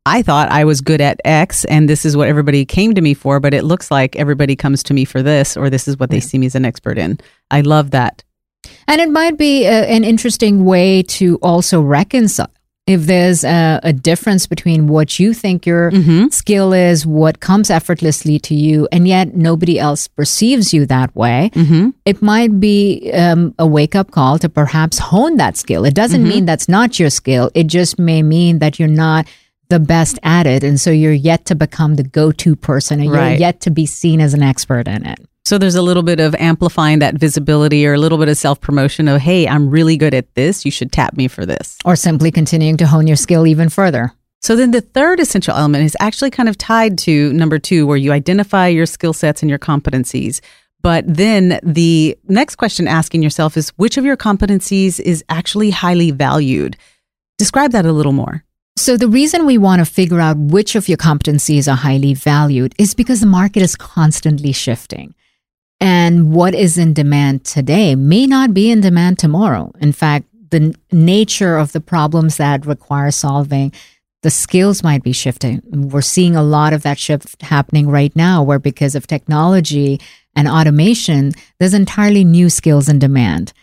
I 0.08 0.22
thought 0.22 0.50
I 0.50 0.64
was 0.64 0.80
good 0.82 1.02
at 1.02 1.20
X 1.26 1.66
and 1.66 1.90
this 1.90 2.06
is 2.06 2.16
what 2.16 2.28
everybody 2.30 2.66
came 2.66 2.96
to 2.96 3.02
me 3.02 3.14
for, 3.14 3.40
but 3.40 3.54
it 3.54 3.64
looks 3.64 3.92
like 3.92 4.16
everybody 4.16 4.56
comes 4.56 4.82
to 4.84 4.94
me 4.94 5.04
for 5.06 5.22
this 5.22 5.58
or 5.58 5.70
this 5.70 5.88
is 5.88 6.00
what 6.00 6.10
they 6.10 6.20
see 6.22 6.38
me 6.38 6.46
as 6.46 6.56
an 6.56 6.66
expert 6.66 6.98
in. 6.98 7.20
I 7.52 7.62
love 7.62 7.92
that. 7.92 8.24
And 8.88 9.02
it 9.02 9.10
might 9.10 9.38
be 9.38 9.66
a, 9.66 9.86
an 9.88 10.04
interesting 10.04 10.66
way 10.66 11.04
to 11.20 11.38
also 11.42 11.82
reconcile 11.82 12.50
if 12.86 13.02
there's 13.06 13.44
a, 13.44 13.82
a 13.84 13.92
difference 13.92 14.48
between 14.48 14.88
what 14.88 15.20
you 15.20 15.34
think 15.34 15.66
your 15.66 15.92
Mm-hmm. 15.92 16.28
skill 16.30 16.72
is, 16.72 17.06
what 17.06 17.42
comes 17.42 17.70
effortlessly 17.70 18.40
to 18.40 18.56
you, 18.56 18.88
and 18.94 19.06
yet 19.10 19.36
nobody 19.36 19.78
else 19.78 20.08
perceives 20.08 20.74
you 20.74 20.86
that 20.86 21.14
way, 21.14 21.52
Mm-hmm. 21.54 21.90
it 22.06 22.22
might 22.22 22.62
be 22.62 23.12
um, 23.14 23.54
a 23.60 23.68
wake 23.68 23.94
up 23.94 24.12
call 24.12 24.40
to 24.40 24.48
perhaps 24.48 25.00
hone 25.00 25.36
that 25.36 25.58
skill. 25.58 25.84
It 25.84 25.96
doesn't 25.96 26.22
Mm-hmm. 26.22 26.30
mean 26.30 26.46
that's 26.46 26.70
not 26.70 26.98
your 26.98 27.10
skill. 27.10 27.52
It 27.54 27.68
just 27.68 28.00
may 28.00 28.24
mean 28.24 28.60
that 28.60 28.80
you're 28.80 28.88
not 29.08 29.28
the 29.70 29.80
best 29.80 30.20
at 30.24 30.48
it. 30.48 30.64
And 30.64 30.80
so 30.80 30.92
you're 30.92 31.12
yet 31.12 31.46
to 31.46 31.56
become 31.56 31.96
the 31.96 32.04
go 32.04 32.32
to 32.32 32.56
person 32.56 33.00
and 33.02 33.12
Right. 33.12 33.32
you're 33.32 33.40
yet 33.40 33.62
to 33.62 33.70
be 33.70 33.86
seen 33.86 34.22
as 34.22 34.34
an 34.34 34.44
expert 34.44 34.88
in 34.88 35.06
it. 35.06 35.20
So 35.46 35.58
there's 35.58 35.76
a 35.76 35.82
little 35.82 36.04
bit 36.04 36.20
of 36.20 36.36
amplifying 36.36 37.00
that 37.00 37.16
visibility 37.16 37.88
or 37.88 37.94
a 37.94 37.98
little 37.98 38.18
bit 38.18 38.28
of 38.28 38.38
self 38.38 38.60
promotion 38.60 39.08
of, 39.08 39.22
hey, 39.22 39.48
I'm 39.48 39.70
really 39.70 39.96
good 39.96 40.14
at 40.14 40.34
this. 40.36 40.66
You 40.66 40.72
should 40.72 40.92
tap 40.92 41.16
me 41.16 41.28
for 41.30 41.46
this. 41.46 41.78
Or 41.86 41.96
simply 41.96 42.32
continuing 42.32 42.76
to 42.78 42.88
hone 42.88 43.08
your 43.08 43.16
skill 43.16 43.48
even 43.48 43.70
further. 43.70 44.12
So 44.42 44.56
then 44.56 44.72
the 44.72 44.82
third 44.82 45.20
essential 45.20 45.56
element 45.56 45.86
is 45.86 45.96
actually 46.00 46.32
kind 46.32 46.50
of 46.50 46.58
tied 46.58 46.98
to 47.00 47.32
number 47.34 47.60
two, 47.60 47.88
where 47.88 47.98
you 47.98 48.12
identify 48.12 48.68
your 48.68 48.86
skill 48.86 49.14
sets 49.14 49.42
and 49.42 49.50
your 49.50 49.58
competencies. 49.60 50.42
But 50.82 51.06
then 51.08 51.60
the 51.64 52.18
next 52.28 52.56
question 52.58 52.88
asking 52.88 53.24
yourself 53.24 53.58
is 53.58 53.70
which 53.78 53.98
of 53.98 54.06
your 54.06 54.16
competencies 54.18 55.00
is 55.00 55.24
actually 55.30 55.72
highly 55.72 56.12
valued? 56.12 56.78
Describe 57.38 57.72
that 57.72 57.86
a 57.86 57.92
little 57.92 58.12
more. 58.12 58.44
So 58.78 58.96
the 58.96 59.08
reason 59.08 59.48
we 59.48 59.58
want 59.58 59.80
to 59.80 59.86
figure 59.86 60.20
out 60.20 60.38
which 60.38 60.76
of 60.76 60.88
your 60.88 61.00
competencies 61.00 61.68
are 61.68 61.76
highly 61.76 62.14
valued 62.14 62.76
is 62.78 62.94
because 62.94 63.22
the 63.22 63.26
market 63.26 63.64
is 63.64 63.76
constantly 63.76 64.52
shifting. 64.52 65.16
And 65.82 66.32
what 66.32 66.54
is 66.54 66.78
in 66.78 66.94
demand 66.94 67.44
today 67.44 67.96
may 67.96 68.28
not 68.28 68.54
be 68.54 68.70
in 68.70 68.82
demand 68.82 69.18
tomorrow. 69.18 69.72
In 69.82 69.94
fact, 69.94 70.28
the 70.52 70.58
n- 70.58 70.76
nature 70.92 71.58
of 71.58 71.72
the 71.72 71.82
problems 71.82 72.38
that 72.38 72.68
require 72.68 73.10
solving, 73.10 73.74
the 74.22 74.30
skills 74.30 74.84
might 74.84 75.02
be 75.02 75.12
shifting. 75.12 75.60
We're 75.66 76.02
seeing 76.02 76.36
a 76.36 76.44
lot 76.44 76.72
of 76.72 76.84
that 76.84 77.00
shift 77.00 77.42
happening 77.42 77.90
right 77.90 78.16
now, 78.16 78.44
where 78.44 78.60
because 78.60 78.94
of 78.94 79.08
technology 79.08 80.00
and 80.36 80.48
automation, 80.48 81.32
there's 81.60 81.74
entirely 81.74 82.24
new 82.24 82.48
skills 82.48 82.90
in 82.90 83.00
demand. 83.00 83.54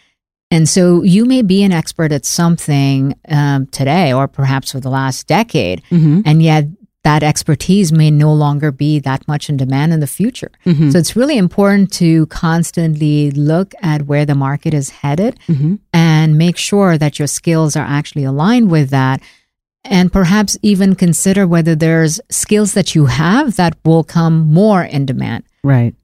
And 0.55 0.69
so 0.69 1.03
you 1.03 1.25
may 1.25 1.43
be 1.43 1.59
an 1.65 1.73
expert 1.73 2.11
at 2.13 2.25
something 2.25 2.99
um, 3.29 3.67
today, 3.79 4.13
or 4.19 4.29
perhaps 4.29 4.73
for 4.73 4.81
the 4.81 4.91
last 5.01 5.27
decade, 5.27 5.79
Mm-hmm. 5.91 6.21
and 6.29 6.37
yet 6.43 6.65
that 7.09 7.23
expertise 7.23 7.93
may 7.93 8.11
no 8.11 8.33
longer 8.45 8.71
be 8.73 8.93
that 9.01 9.23
much 9.29 9.51
in 9.51 9.57
demand 9.59 9.93
in 9.93 10.01
the 10.01 10.07
future. 10.21 10.51
Mm-hmm. 10.65 10.91
So 10.91 10.99
it's 10.99 11.15
really 11.21 11.37
important 11.47 11.93
to 12.03 12.27
constantly 12.29 13.31
look 13.53 13.75
at 13.83 14.01
where 14.09 14.25
the 14.25 14.35
market 14.35 14.73
is 14.81 14.89
headed 15.03 15.33
Mm-hmm. 15.49 15.75
and 15.93 16.39
make 16.39 16.57
sure 16.57 16.97
that 17.03 17.19
your 17.19 17.29
skills 17.29 17.77
are 17.77 17.89
actually 17.99 18.25
aligned 18.25 18.71
with 18.71 18.89
that. 18.91 19.21
And 19.85 20.11
perhaps 20.11 20.57
even 20.63 20.95
consider 20.95 21.47
whether 21.47 21.75
there's 21.77 22.15
skills 22.31 22.73
that 22.73 22.95
you 22.95 23.05
have 23.07 23.57
that 23.57 23.77
will 23.85 24.05
come 24.05 24.35
more 24.61 24.83
in 24.83 25.05
demand. 25.05 25.43
Right. 25.63 25.95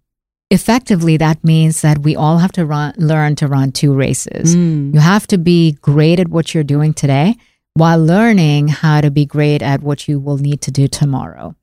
Effectively, 0.51 1.17
that 1.17 1.43
means 1.45 1.81
that 1.83 1.99
we 1.99 2.17
all 2.17 2.39
have 2.39 2.51
to 2.53 2.67
run, 2.67 2.93
learn 2.97 3.37
to 3.37 3.47
run 3.47 3.71
two 3.71 3.95
races. 3.95 4.57
Mm. 4.57 4.93
You 4.93 5.01
have 5.01 5.27
to 5.29 5.39
be 5.39 5.73
great 5.81 6.19
at 6.19 6.29
what 6.29 6.53
you're 6.53 6.65
doing 6.65 6.93
today 6.93 7.37
while 7.75 8.05
learning 8.05 8.69
how 8.69 9.01
to 9.01 9.11
be 9.11 9.25
great 9.25 9.63
at 9.63 9.81
what 9.81 10.09
you 10.09 10.19
will 10.19 10.39
need 10.39 10.61
to 10.63 10.73
do 10.73 10.89
tomorrow. 10.89 11.55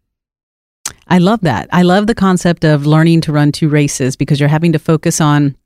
I 1.10 1.18
love 1.18 1.42
that. 1.42 1.68
I 1.72 1.84
love 1.84 2.08
the 2.08 2.16
concept 2.16 2.64
of 2.64 2.86
learning 2.86 3.22
to 3.22 3.32
run 3.32 3.52
two 3.52 3.70
races 3.70 4.16
because 4.16 4.40
you're 4.40 4.50
having 4.50 4.72
to 4.74 4.80
focus 4.80 5.20
on 5.20 5.58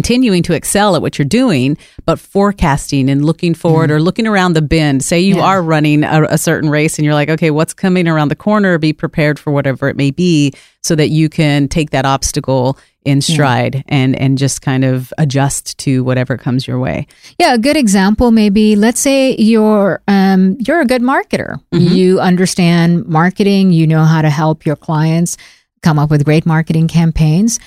continuing 0.00 0.40
to 0.44 0.52
excel 0.52 0.94
at 0.94 1.02
what 1.02 1.18
you're 1.18 1.26
doing, 1.26 1.76
but 2.06 2.20
forecasting 2.20 3.10
and 3.10 3.24
looking 3.24 3.54
forward 3.54 3.90
or 3.90 4.00
looking 4.00 4.24
around 4.26 4.52
the 4.52 4.62
bend. 4.62 5.02
Say 5.04 5.18
you 5.18 5.36
Yeah. 5.38 5.42
are 5.42 5.62
running 5.62 6.04
a, 6.04 6.22
a 6.30 6.38
certain 6.38 6.70
race 6.70 6.96
and 6.96 7.04
you're 7.04 7.14
like, 7.14 7.28
okay, 7.28 7.50
what's 7.50 7.74
coming 7.74 8.06
around 8.06 8.28
the 8.28 8.36
corner? 8.36 8.78
Be 8.78 8.92
prepared 8.92 9.36
for 9.36 9.50
whatever 9.50 9.88
it 9.88 9.96
may 9.96 10.12
be 10.12 10.52
so 10.80 10.94
that 10.94 11.08
you 11.08 11.28
can 11.28 11.66
take 11.66 11.90
that 11.90 12.04
obstacle 12.06 12.78
in 13.04 13.20
stride 13.20 13.82
and, 13.88 14.14
and 14.20 14.38
just 14.38 14.62
kind 14.62 14.84
of 14.84 15.12
adjust 15.18 15.76
to 15.78 16.04
whatever 16.04 16.36
comes 16.36 16.68
your 16.68 16.78
way. 16.78 17.06
Yeah, 17.40 17.54
a 17.54 17.58
good 17.58 17.76
example 17.76 18.30
maybe 18.30 18.76
let's 18.76 19.00
say 19.00 19.34
you're 19.38 20.02
um, 20.06 20.56
you're 20.60 20.82
a 20.82 20.86
good 20.86 21.02
marketer. 21.02 21.60
You 21.72 22.20
understand 22.20 23.06
marketing, 23.06 23.72
you 23.72 23.86
know 23.88 24.04
how 24.04 24.22
to 24.22 24.30
help 24.30 24.66
your 24.66 24.76
clients 24.76 25.36
come 25.82 25.98
up 25.98 26.10
with 26.10 26.24
great 26.26 26.44
marketing 26.46 26.86
campaigns. 26.88 27.58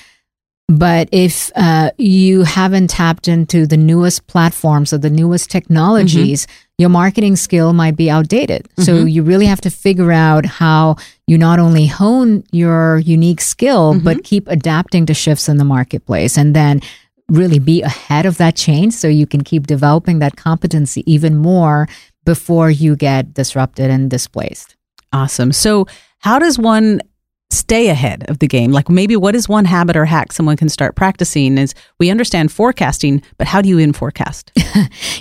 But 0.78 1.08
if 1.12 1.50
uh, 1.54 1.90
you 1.98 2.42
haven't 2.42 2.88
tapped 2.88 3.28
into 3.28 3.66
the 3.66 3.76
newest 3.76 4.26
platforms 4.26 4.92
or 4.92 4.98
the 4.98 5.10
newest 5.10 5.50
technologies, 5.50 6.46
mm-hmm. 6.46 6.74
your 6.78 6.88
marketing 6.88 7.36
skill 7.36 7.72
might 7.72 7.96
be 7.96 8.10
outdated. 8.10 8.66
So 8.78 8.94
mm-hmm. 8.94 9.08
you 9.08 9.22
really 9.22 9.46
have 9.46 9.60
to 9.62 9.70
figure 9.70 10.10
out 10.10 10.46
how 10.46 10.96
you 11.26 11.38
not 11.38 11.58
only 11.58 11.86
hone 11.86 12.44
your 12.50 12.98
unique 12.98 13.40
skill, 13.40 13.94
mm-hmm. 13.94 14.04
but 14.04 14.24
keep 14.24 14.48
adapting 14.48 15.06
to 15.06 15.14
shifts 15.14 15.48
in 15.48 15.58
the 15.58 15.64
marketplace 15.64 16.36
and 16.36 16.56
then 16.56 16.80
really 17.28 17.58
be 17.58 17.82
ahead 17.82 18.26
of 18.26 18.38
that 18.38 18.56
change 18.56 18.94
so 18.94 19.08
you 19.08 19.26
can 19.26 19.42
keep 19.42 19.66
developing 19.66 20.18
that 20.18 20.36
competency 20.36 21.02
even 21.10 21.36
more 21.36 21.88
before 22.24 22.70
you 22.70 22.96
get 22.96 23.32
disrupted 23.34 23.90
and 23.90 24.10
displaced. 24.10 24.76
Awesome. 25.12 25.52
So, 25.52 25.86
how 26.18 26.38
does 26.38 26.58
one 26.58 27.00
stay 27.54 27.88
ahead 27.88 28.28
of 28.28 28.38
the 28.40 28.46
game? 28.46 28.72
Like, 28.72 28.88
maybe 28.88 29.16
what 29.16 29.34
is 29.34 29.48
one 29.48 29.64
habit 29.64 29.96
or 29.96 30.04
hack 30.04 30.32
someone 30.32 30.56
can 30.56 30.68
start 30.68 30.96
practicing? 30.96 31.56
Is 31.58 31.74
we 31.98 32.10
understand 32.10 32.52
forecasting, 32.52 33.22
but 33.38 33.46
how 33.46 33.62
do 33.62 33.68
you 33.68 33.78
in 33.78 33.92
forecast? 33.92 34.52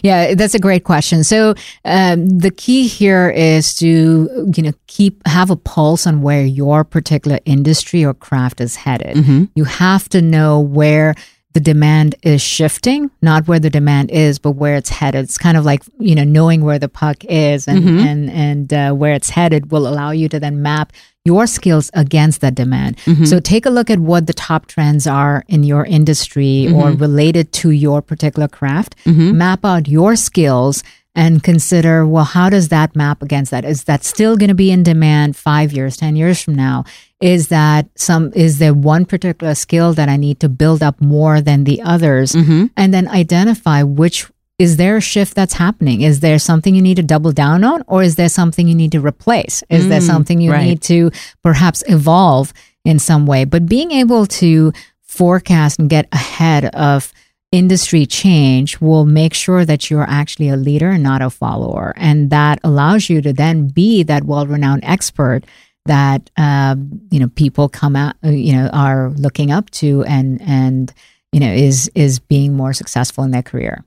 Yeah, 0.03 0.33
that's 0.33 0.53
a 0.53 0.59
great 0.59 0.83
question. 0.83 1.23
So 1.23 1.55
um, 1.85 2.27
the 2.27 2.51
key 2.51 2.87
here 2.87 3.29
is 3.29 3.73
to 3.75 4.51
you 4.53 4.63
know 4.63 4.73
keep 4.87 5.25
have 5.25 5.49
a 5.49 5.55
pulse 5.55 6.05
on 6.05 6.21
where 6.21 6.43
your 6.43 6.83
particular 6.83 7.39
industry 7.45 8.03
or 8.03 8.13
craft 8.13 8.59
is 8.59 8.75
headed. 8.75 9.15
You 9.55 9.63
have 9.63 10.09
to 10.09 10.21
know 10.21 10.59
where 10.59 11.15
the 11.53 11.59
demand 11.59 12.15
is 12.23 12.41
shifting, 12.41 13.11
not 13.21 13.47
where 13.47 13.59
the 13.59 13.69
demand 13.69 14.11
is, 14.11 14.39
but 14.39 14.51
where 14.51 14.75
it's 14.75 14.89
headed. 14.89 15.23
It's 15.23 15.37
kind 15.37 15.57
of 15.57 15.65
like 15.65 15.83
you 15.99 16.15
know 16.15 16.23
knowing 16.23 16.63
where 16.63 16.79
the 16.79 16.89
puck 16.89 17.23
is 17.25 17.67
and 17.67 17.83
mm-hmm. 17.83 17.99
and 17.99 18.29
and 18.31 18.73
uh, 18.73 18.93
where 18.93 19.13
it's 19.13 19.29
headed 19.29 19.71
will 19.71 19.87
allow 19.87 20.11
you 20.11 20.27
to 20.29 20.39
then 20.39 20.61
map 20.61 20.93
your 21.25 21.47
skills 21.47 21.89
against 21.93 22.41
that 22.41 22.55
demand. 22.55 22.97
Mm-hmm. 23.05 23.25
So 23.25 23.39
take 23.39 23.65
a 23.65 23.69
look 23.69 23.89
at 23.89 23.99
what 23.99 24.27
the 24.27 24.33
top 24.33 24.65
trends 24.65 25.07
are 25.07 25.45
in 25.47 25.63
your 25.63 25.85
industry 25.85 26.67
or 26.67 26.89
mm-hmm. 26.89 27.01
related 27.01 27.53
to 27.53 27.71
your 27.71 28.01
particular 28.01 28.47
craft. 28.47 28.95
Map 29.31 29.63
out 29.63 29.87
your 29.87 30.15
skills 30.15 30.83
and 31.15 31.43
consider, 31.43 32.07
well, 32.07 32.23
how 32.23 32.49
does 32.49 32.69
that 32.69 32.95
map 32.95 33.21
against 33.21 33.51
that? 33.51 33.65
Is 33.65 33.83
that 33.83 34.03
still 34.03 34.35
going 34.35 34.49
to 34.49 34.55
be 34.55 34.71
in 34.71 34.83
demand 34.83 35.35
five 35.35 35.71
years, 35.71 35.95
10 35.97 36.15
years 36.15 36.41
from 36.41 36.55
now? 36.55 36.85
Is 37.21 37.49
that 37.49 37.87
some, 37.95 38.33
is 38.33 38.57
there 38.57 38.73
one 38.73 39.05
particular 39.05 39.53
skill 39.55 39.93
that 39.93 40.09
I 40.09 40.17
need 40.17 40.39
to 40.39 40.49
build 40.49 40.81
up 40.81 40.99
more 40.99 41.39
than 41.39 41.65
the 41.65 41.81
others? 41.81 42.33
Mm-hmm. 42.33 42.65
And 42.75 42.93
then 42.93 43.07
identify 43.07 43.83
which 43.83 44.27
is 44.59 44.77
there 44.77 44.97
a 44.97 45.01
shift 45.01 45.35
that's 45.35 45.55
happening? 45.55 46.01
Is 46.01 46.19
there 46.19 46.39
something 46.39 46.75
you 46.75 46.81
need 46.81 46.97
to 46.97 47.03
double 47.03 47.31
down 47.31 47.63
on, 47.63 47.83
or 47.87 48.03
is 48.03 48.15
there 48.15 48.29
something 48.29 48.67
you 48.67 48.75
need 48.75 48.91
to 48.91 48.99
replace? 48.99 49.63
Is 49.69 49.89
there 49.89 49.99
mm, 49.99 50.05
something 50.05 50.39
you 50.39 50.51
right. 50.51 50.63
need 50.63 50.81
to 50.83 51.11
perhaps 51.41 51.83
evolve 51.87 52.53
in 52.85 52.99
some 52.99 53.25
way? 53.25 53.45
But 53.45 53.65
being 53.65 53.91
able 53.91 54.27
to 54.27 54.71
forecast 55.01 55.79
and 55.79 55.89
get 55.89 56.07
ahead 56.11 56.65
of 56.65 57.11
industry 57.53 58.07
change 58.07 58.81
will 58.81 59.05
make 59.05 59.33
sure 59.33 59.63
that 59.63 59.89
you're 59.89 60.09
actually 60.09 60.49
a 60.49 60.57
leader 60.57 60.89
and 60.89 61.03
not 61.03 61.21
a 61.21 61.29
follower. 61.29 61.93
And 61.95 62.31
that 62.31 62.59
allows 62.63 63.09
you 63.09 63.21
to 63.21 63.31
then 63.31 63.67
be 63.67 64.01
that 64.03 64.23
well 64.23 64.47
renowned 64.47 64.83
expert 64.83 65.43
that 65.85 66.31
um, 66.35 67.01
you 67.11 67.19
know 67.19 67.27
people 67.27 67.69
come 67.69 67.95
out 67.95 68.15
uh, 68.23 68.29
you 68.29 68.53
know 68.53 68.69
are 68.73 69.11
looking 69.11 69.51
up 69.51 69.69
to 69.69 70.03
and 70.05 70.41
and 70.41 70.93
you 71.31 71.39
know 71.39 71.51
is 71.51 71.91
is 71.93 72.19
being 72.19 72.53
more 72.53 72.73
successful 72.73 73.23
in 73.23 73.31
their 73.31 73.43
career 73.43 73.83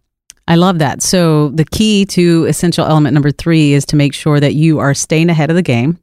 I 0.49 0.55
love 0.55 0.79
that. 0.79 1.03
So, 1.03 1.49
the 1.49 1.65
key 1.65 2.07
to 2.07 2.45
essential 2.45 2.87
element 2.87 3.15
number 3.15 3.33
three 3.33 3.73
is 3.73 3.85
to 3.87 3.97
make 3.97 4.15
sure 4.15 4.39
that 4.39 4.55
you 4.55 4.79
are 4.79 4.95
staying 4.95 5.29
ahead 5.29 5.51
of 5.51 5.57
the 5.57 5.63
game. 5.63 5.99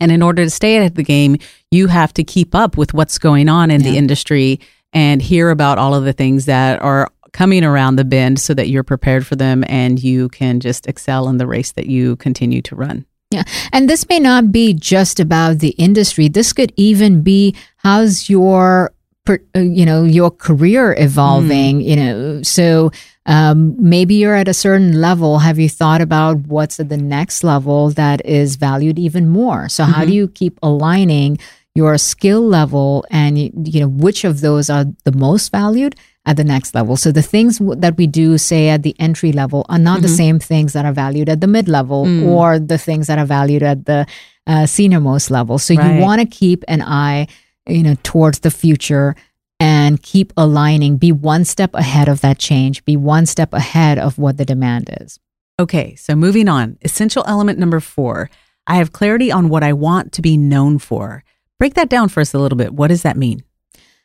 And 0.00 0.10
in 0.10 0.22
order 0.22 0.44
to 0.44 0.48
stay 0.48 0.76
ahead 0.76 0.92
of 0.92 0.96
the 0.96 1.02
game, 1.02 1.36
you 1.70 1.88
have 1.88 2.14
to 2.14 2.24
keep 2.24 2.54
up 2.54 2.78
with 2.78 2.94
what's 2.94 3.18
going 3.18 3.50
on 3.50 3.70
in 3.70 3.82
the 3.82 3.98
industry 3.98 4.60
and 4.96 5.20
hear 5.20 5.50
about 5.50 5.76
all 5.76 5.94
of 5.94 6.04
the 6.04 6.12
things 6.14 6.46
that 6.46 6.80
are 6.80 7.12
coming 7.34 7.62
around 7.62 7.96
the 7.96 8.04
bend 8.04 8.40
so 8.40 8.54
that 8.54 8.68
you're 8.68 8.82
prepared 8.82 9.26
for 9.26 9.36
them 9.36 9.62
and 9.68 10.02
you 10.02 10.30
can 10.30 10.58
just 10.58 10.86
excel 10.86 11.28
in 11.28 11.36
the 11.36 11.46
race 11.46 11.72
that 11.72 11.84
you 11.84 12.16
continue 12.16 12.62
to 12.62 12.74
run. 12.74 13.04
Yeah. 13.30 13.42
And 13.74 13.90
this 13.90 14.08
may 14.08 14.18
not 14.18 14.52
be 14.52 14.72
just 14.72 15.20
about 15.20 15.58
the 15.58 15.70
industry. 15.70 16.28
This 16.28 16.54
could 16.54 16.72
even 16.76 17.20
be 17.20 17.54
how's 17.76 18.30
your 18.30 18.94
uh, 19.28 19.36
you 19.54 19.84
know 19.84 20.04
your 20.04 20.30
career 20.30 20.94
evolving 20.96 21.80
you 21.80 21.96
know 21.96 22.42
so 22.42 22.92
um, 23.26 23.74
maybe 23.76 24.14
you're 24.14 24.36
at 24.36 24.46
a 24.46 24.54
certain 24.54 25.00
level 25.00 25.40
have 25.40 25.58
you 25.58 25.68
thought 25.68 26.00
about 26.00 26.36
what's 26.46 26.78
at 26.78 26.88
the 26.88 26.96
next 26.96 27.42
level 27.42 27.90
that 27.90 28.24
is 28.24 28.54
valued 28.54 29.00
even 29.00 29.28
more 29.28 29.68
so 29.68 29.82
how 29.82 30.04
do 30.04 30.12
you 30.12 30.28
keep 30.28 30.60
aligning 30.62 31.36
your 31.76 31.98
skill 31.98 32.40
level 32.58 33.04
and 33.10 33.38
you 33.38 33.80
know 33.80 33.88
which 33.88 34.24
of 34.24 34.40
those 34.40 34.70
are 34.70 34.84
the 35.04 35.12
most 35.12 35.52
valued 35.52 35.94
at 36.24 36.36
the 36.36 36.44
next 36.44 36.74
level. 36.74 36.96
So 36.96 37.12
the 37.12 37.22
things 37.22 37.58
w- 37.58 37.78
that 37.80 37.96
we 37.96 38.06
do, 38.08 38.36
say 38.38 38.68
at 38.70 38.82
the 38.82 38.96
entry 38.98 39.30
level, 39.32 39.64
are 39.68 39.78
not 39.78 40.02
the 40.02 40.08
same 40.08 40.38
things 40.40 40.72
that 40.72 40.84
are 40.84 40.92
valued 40.92 41.28
at 41.28 41.40
the 41.40 41.46
mid 41.46 41.68
level 41.68 42.00
or 42.26 42.58
the 42.58 42.78
things 42.78 43.06
that 43.06 43.18
are 43.18 43.26
valued 43.26 43.62
at 43.62 43.84
the 43.84 44.06
uh, 44.48 44.66
senior 44.66 45.00
most 45.00 45.30
level. 45.30 45.58
So 45.58 45.74
Right. 45.74 45.94
you 45.96 46.02
want 46.02 46.20
to 46.20 46.26
keep 46.26 46.64
an 46.66 46.82
eye, 46.82 47.28
you 47.68 47.82
know, 47.84 47.96
towards 48.02 48.40
the 48.40 48.50
future 48.50 49.14
and 49.60 50.02
keep 50.02 50.32
aligning. 50.36 50.96
Be 50.98 51.12
one 51.12 51.44
step 51.44 51.74
ahead 51.74 52.08
of 52.08 52.20
that 52.22 52.38
change. 52.38 52.84
Be 52.84 52.96
one 52.96 53.26
step 53.26 53.52
ahead 53.54 53.98
of 53.98 54.18
what 54.18 54.36
the 54.36 54.44
demand 54.44 54.90
is. 55.00 55.20
Okay, 55.60 55.94
so 55.94 56.14
moving 56.16 56.48
on. 56.48 56.76
Essential 56.82 57.24
element 57.26 57.58
number 57.58 57.80
four 57.80 58.30
I 58.66 58.76
have 58.76 58.90
clarity 58.90 59.30
on 59.30 59.48
what 59.48 59.62
I 59.62 59.72
want 59.72 60.12
to 60.14 60.22
be 60.22 60.36
known 60.36 60.78
for. 60.78 61.22
Break 61.58 61.74
that 61.74 61.88
down 61.88 62.08
for 62.08 62.20
us 62.20 62.34
a 62.34 62.38
little 62.38 62.58
bit. 62.58 62.74
What 62.74 62.88
does 62.88 63.02
that 63.02 63.16
mean? 63.16 63.42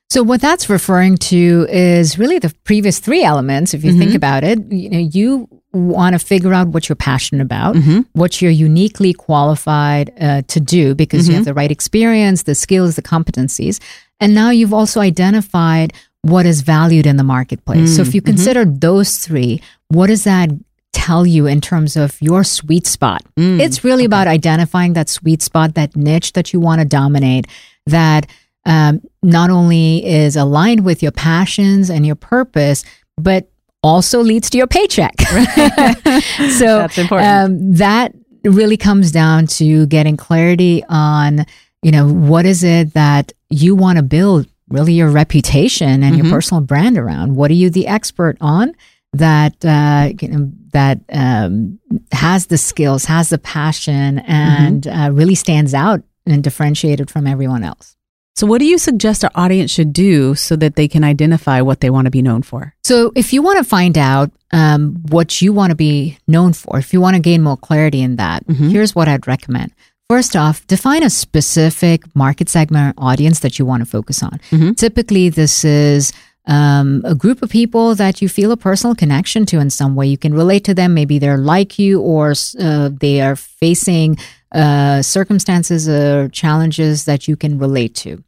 So 0.09 0.23
what 0.23 0.41
that's 0.41 0.69
referring 0.69 1.17
to 1.17 1.65
is 1.69 2.19
really 2.19 2.37
the 2.37 2.53
previous 2.65 2.99
three 2.99 3.23
elements. 3.23 3.73
If 3.73 3.85
you 3.85 3.93
think 3.93 4.09
mm-hmm. 4.09 4.17
about 4.17 4.43
it, 4.43 4.59
you 4.69 4.89
know, 4.89 4.99
you 4.99 5.47
want 5.71 6.13
to 6.13 6.19
figure 6.19 6.53
out 6.53 6.67
what 6.67 6.89
you're 6.89 6.97
passionate 6.97 7.41
about, 7.41 7.75
mm-hmm. 7.75 8.01
what 8.11 8.41
you're 8.41 8.51
uniquely 8.51 9.13
qualified 9.13 10.11
uh, 10.19 10.41
to 10.49 10.59
do 10.59 10.95
because 10.95 11.29
you 11.29 11.35
have 11.35 11.43
mm-hmm. 11.43 11.45
the 11.45 11.53
right 11.53 11.71
experience, 11.71 12.43
the 12.43 12.55
skills, 12.55 12.97
the 12.97 13.01
competencies, 13.01 13.79
and 14.19 14.35
now 14.35 14.49
you've 14.49 14.73
also 14.73 14.99
identified 14.99 15.93
what 16.23 16.45
is 16.45 16.61
valued 16.61 17.05
in 17.05 17.15
the 17.15 17.23
marketplace. 17.23 17.95
So 17.95 18.01
if 18.01 18.13
you 18.13 18.21
consider 18.21 18.65
those 18.65 19.17
three, 19.17 19.61
what 19.87 20.07
does 20.07 20.25
that 20.25 20.49
tell 20.93 21.25
you 21.25 21.47
in 21.47 21.61
terms 21.61 21.95
of 21.95 22.21
your 22.21 22.43
sweet 22.43 22.85
spot? 22.87 23.23
it's 23.59 23.83
really 23.83 24.05
about 24.05 24.27
identifying 24.27 24.93
that 24.93 25.09
sweet 25.09 25.41
spot, 25.41 25.75
that 25.75 25.95
niche 25.95 26.33
that 26.33 26.53
you 26.53 26.59
want 26.59 26.79
to 26.79 26.85
dominate, 26.85 27.47
that 27.87 28.27
um, 28.65 29.01
not 29.23 29.49
only 29.49 30.05
is 30.05 30.35
aligned 30.35 30.85
with 30.85 31.01
your 31.01 31.11
passions 31.11 31.89
and 31.89 32.05
your 32.05 32.15
purpose, 32.15 32.83
but 33.17 33.49
also 33.83 34.21
leads 34.21 34.49
to 34.51 34.57
your 34.57 34.67
paycheck. 34.67 35.19
so 35.21 36.77
That's 36.77 36.97
important. 36.97 37.27
Um, 37.27 37.73
that 37.75 38.13
really 38.43 38.77
comes 38.77 39.11
down 39.11 39.47
to 39.47 39.85
getting 39.87 40.17
clarity 40.17 40.83
on, 40.89 41.45
you 41.81 41.91
know, 41.91 42.07
what 42.07 42.45
is 42.45 42.63
it 42.63 42.93
that 42.93 43.33
you 43.49 43.75
want 43.75 43.97
to 43.97 44.03
build 44.03 44.47
really 44.69 44.93
your 44.93 45.09
reputation 45.09 46.03
and 46.03 46.15
your 46.15 46.29
personal 46.29 46.61
brand 46.61 46.97
around? 46.97 47.35
What 47.35 47.51
are 47.51 47.55
you 47.55 47.69
the 47.69 47.87
expert 47.87 48.37
on? 48.39 48.75
That 49.13 49.65
uh, 49.65 50.13
you 50.21 50.27
know, 50.29 50.51
that 50.71 50.99
um, 51.11 51.79
has 52.13 52.47
the 52.47 52.57
skills, 52.57 53.05
has 53.05 53.29
the 53.29 53.37
passion, 53.37 54.19
and 54.19 54.87
uh, 54.87 55.09
really 55.11 55.35
stands 55.35 55.73
out 55.73 56.01
and 56.25 56.43
differentiated 56.43 57.11
from 57.11 57.27
everyone 57.27 57.63
else. 57.63 57.97
So, 58.35 58.47
what 58.47 58.59
do 58.59 58.65
you 58.65 58.77
suggest 58.77 59.23
our 59.25 59.31
audience 59.35 59.69
should 59.71 59.91
do 59.91 60.33
so 60.35 60.55
that 60.55 60.75
they 60.75 60.87
can 60.87 61.03
identify 61.03 61.59
what 61.61 61.81
they 61.81 61.89
want 61.89 62.05
to 62.05 62.11
be 62.11 62.21
known 62.21 62.41
for? 62.41 62.73
So, 62.83 63.11
if 63.15 63.33
you 63.33 63.41
want 63.41 63.57
to 63.57 63.63
find 63.65 63.97
out 63.97 64.31
um, 64.51 64.95
what 65.09 65.41
you 65.41 65.51
want 65.51 65.71
to 65.71 65.75
be 65.75 66.17
known 66.27 66.53
for, 66.53 66.79
if 66.79 66.93
you 66.93 67.01
want 67.01 67.15
to 67.15 67.21
gain 67.21 67.41
more 67.41 67.57
clarity 67.57 68.01
in 68.01 68.15
that, 68.15 68.43
here's 68.71 68.95
what 68.95 69.09
I'd 69.09 69.27
recommend. 69.27 69.73
First 70.09 70.35
off, 70.35 70.65
define 70.67 71.03
a 71.03 71.09
specific 71.09 72.03
market 72.15 72.49
segment 72.49 72.97
or 72.97 73.03
audience 73.03 73.39
that 73.41 73.59
you 73.59 73.65
want 73.65 73.81
to 73.83 73.89
focus 73.89 74.23
on. 74.23 74.39
Typically, 74.75 75.29
this 75.29 75.63
is 75.65 76.11
um, 76.47 77.01
a 77.05 77.13
group 77.15 77.41
of 77.41 77.49
people 77.49 77.95
that 77.95 78.21
you 78.21 78.27
feel 78.29 78.51
a 78.51 78.57
personal 78.57 78.95
connection 78.95 79.45
to 79.47 79.59
in 79.59 79.69
some 79.69 79.95
way. 79.95 80.07
You 80.07 80.17
can 80.17 80.33
relate 80.33 80.63
to 80.65 80.73
them. 80.73 80.93
Maybe 80.93 81.19
they're 81.19 81.37
like 81.37 81.77
you, 81.77 82.01
or 82.01 82.33
uh, 82.59 82.89
they 82.91 83.21
are 83.21 83.35
facing 83.35 84.17
uh, 84.51 85.01
circumstances 85.01 85.87
or 85.87 86.29
challenges 86.29 87.05
that 87.05 87.27
you 87.27 87.35
can 87.35 87.57
relate 87.59 87.95
to. 87.95 88.23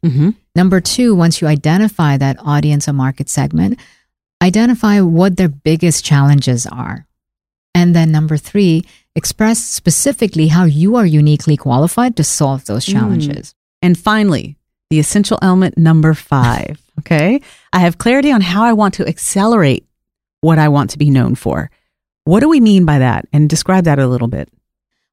Number 0.54 0.80
two, 0.80 1.14
once 1.14 1.40
you 1.40 1.48
identify 1.48 2.16
that 2.16 2.36
audience 2.40 2.88
or 2.88 2.92
market 2.92 3.28
segment, 3.28 3.78
identify 4.42 5.00
what 5.00 5.36
their 5.36 5.48
biggest 5.48 6.04
challenges 6.04 6.66
are. 6.66 7.06
And 7.74 7.94
then 7.94 8.12
number 8.12 8.36
three, 8.36 8.84
express 9.16 9.58
specifically 9.62 10.48
how 10.48 10.64
you 10.64 10.94
are 10.96 11.04
uniquely 11.06 11.56
qualified 11.56 12.16
to 12.16 12.24
solve 12.24 12.64
those 12.66 12.84
challenges. 12.86 13.54
And 13.82 13.98
finally, 13.98 14.56
the 14.94 15.00
essential 15.00 15.38
element 15.42 15.76
number 15.76 16.14
five. 16.14 16.80
Okay. 17.00 17.40
I 17.72 17.80
have 17.80 17.98
clarity 17.98 18.30
on 18.30 18.40
how 18.40 18.62
I 18.62 18.72
want 18.72 18.94
to 18.94 19.06
accelerate 19.08 19.84
what 20.42 20.60
I 20.60 20.68
want 20.68 20.90
to 20.90 20.98
be 20.98 21.10
known 21.10 21.34
for. 21.34 21.68
What 22.22 22.38
do 22.38 22.48
we 22.48 22.60
mean 22.60 22.84
by 22.84 23.00
that? 23.00 23.26
And 23.32 23.50
describe 23.50 23.82
that 23.86 23.98
a 23.98 24.06
little 24.06 24.28
bit. 24.28 24.48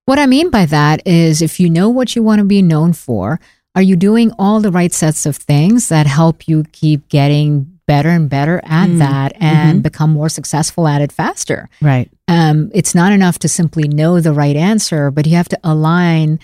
What 0.06 0.20
I 0.20 0.28
mean 0.28 0.52
by 0.52 0.68
that 0.68 1.02
is 1.08 1.42
if 1.42 1.60
you 1.60 1.72
know 1.72 1.90
what 1.90 2.16
you 2.16 2.22
want 2.22 2.38
to 2.38 2.46
be 2.46 2.62
known 2.62 2.94
for, 2.94 3.40
are 3.74 3.82
you 3.82 3.96
doing 3.96 4.32
all 4.38 4.62
the 4.62 4.72
right 4.72 4.94
sets 4.94 5.26
of 5.26 5.36
things 5.36 5.90
that 5.90 6.06
help 6.06 6.48
you 6.48 6.66
keep 6.72 7.10
getting 7.10 7.80
better 7.88 8.10
and 8.10 8.30
better 8.30 8.62
at 8.64 8.96
that 9.00 9.34
and 9.42 9.82
become 9.82 10.12
more 10.12 10.30
successful 10.30 10.88
at 10.88 11.02
it 11.02 11.12
faster? 11.12 11.68
Right. 11.82 12.12
um, 12.28 12.70
it's 12.76 12.94
not 12.94 13.12
enough 13.12 13.40
to 13.40 13.50
simply 13.50 13.88
know 13.88 14.20
the 14.22 14.34
right 14.34 14.56
answer, 14.56 15.10
but 15.10 15.26
you 15.26 15.36
have 15.36 15.50
to 15.50 15.60
align 15.64 16.40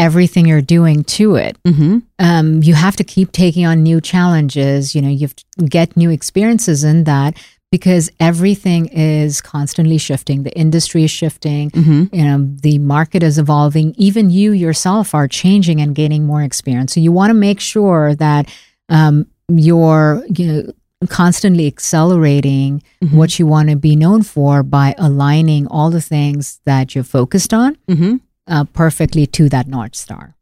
everything 0.00 0.46
you're 0.46 0.62
doing 0.78 1.04
to 1.04 1.36
it. 1.36 1.62
Mm-hmm. 1.64 1.98
Um, 2.18 2.62
you 2.62 2.74
have 2.74 2.96
to 2.96 3.04
keep 3.04 3.32
taking 3.32 3.66
on 3.66 3.82
new 3.82 4.00
challenges. 4.00 4.94
You 4.94 5.02
know, 5.02 5.10
you 5.10 5.26
have 5.28 5.36
to 5.36 5.44
get 5.66 5.96
new 5.96 6.10
experiences 6.10 6.84
in 6.84 7.04
that 7.04 7.36
because 7.70 8.10
everything 8.18 8.86
is 8.86 9.40
constantly 9.42 9.98
shifting. 9.98 10.42
The 10.42 10.56
industry 10.56 11.04
is 11.04 11.10
shifting. 11.10 11.70
You 12.12 12.24
know, 12.24 12.38
the 12.62 12.78
market 12.78 13.22
is 13.22 13.38
evolving. 13.38 13.94
Even 13.98 14.30
you 14.30 14.52
yourself 14.52 15.14
are 15.14 15.28
changing 15.28 15.80
and 15.80 15.94
gaining 15.94 16.24
more 16.24 16.42
experience. 16.42 16.94
So 16.94 17.00
you 17.00 17.12
want 17.12 17.30
to 17.30 17.34
make 17.34 17.60
sure 17.60 18.14
that 18.16 18.48
um, 18.88 19.26
you're 19.48 20.24
you 20.38 20.46
know 20.52 20.72
constantly 21.08 21.66
accelerating 21.66 22.82
what 23.16 23.38
you 23.38 23.46
want 23.46 23.70
to 23.70 23.76
be 23.76 23.96
known 23.96 24.22
for 24.22 24.62
by 24.62 24.94
aligning 24.98 25.66
all 25.68 25.90
the 25.90 26.00
things 26.02 26.60
that 26.64 26.94
you're 26.94 27.04
focused 27.04 27.54
on 27.54 27.76
Mm-hmm. 27.88 28.16
Uh, 28.50 28.64
perfectly 28.64 29.26
to 29.28 29.48
that 29.48 29.66
north 29.66 29.94
star. 29.96 30.36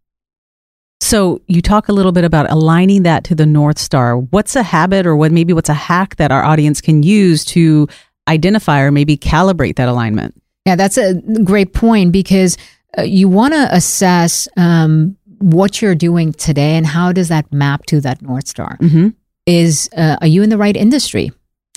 So 1.01 1.41
you 1.47 1.63
talk 1.63 1.89
a 1.89 1.93
little 1.93 2.13
bit 2.13 2.25
about 2.25 2.51
aligning 2.51 3.05
that 3.05 3.23
to 3.25 3.35
the 3.35 3.47
North 3.47 3.79
Star. 3.79 4.19
What's 4.19 4.57
a 4.57 4.65
habit 4.65 5.07
or 5.07 5.17
what 5.17 5.31
maybe 5.31 5.53
what's 5.53 5.69
a 5.69 5.75
hack 5.75 6.17
that 6.17 6.33
our 6.33 6.43
audience 6.43 6.81
can 6.81 7.05
use 7.05 7.45
to 7.47 7.87
identify 8.29 8.81
or 8.81 8.91
maybe 8.91 9.17
calibrate 9.17 9.77
that 9.77 9.89
alignment? 9.89 10.35
Yeah, 10.67 10.75
that's 10.77 10.99
a 10.99 11.15
great 11.45 11.73
point 11.73 12.13
because 12.13 12.59
uh, 12.99 13.03
you 13.03 13.29
want 13.29 13.55
to 13.55 13.69
assess 13.75 14.49
um, 14.57 15.17
what 15.39 15.81
you're 15.81 15.95
doing 15.95 16.33
today 16.33 16.75
and 16.77 16.85
how 16.85 17.13
does 17.13 17.29
that 17.29 17.51
map 17.53 17.87
to 17.87 18.01
that 18.01 18.21
north 18.21 18.49
star. 18.49 18.77
Mm-hmm. 18.79 19.09
Is 19.47 19.89
uh, 19.97 20.17
are 20.21 20.27
you 20.27 20.43
in 20.43 20.51
the 20.51 20.59
right 20.59 20.77
industry? 20.77 21.31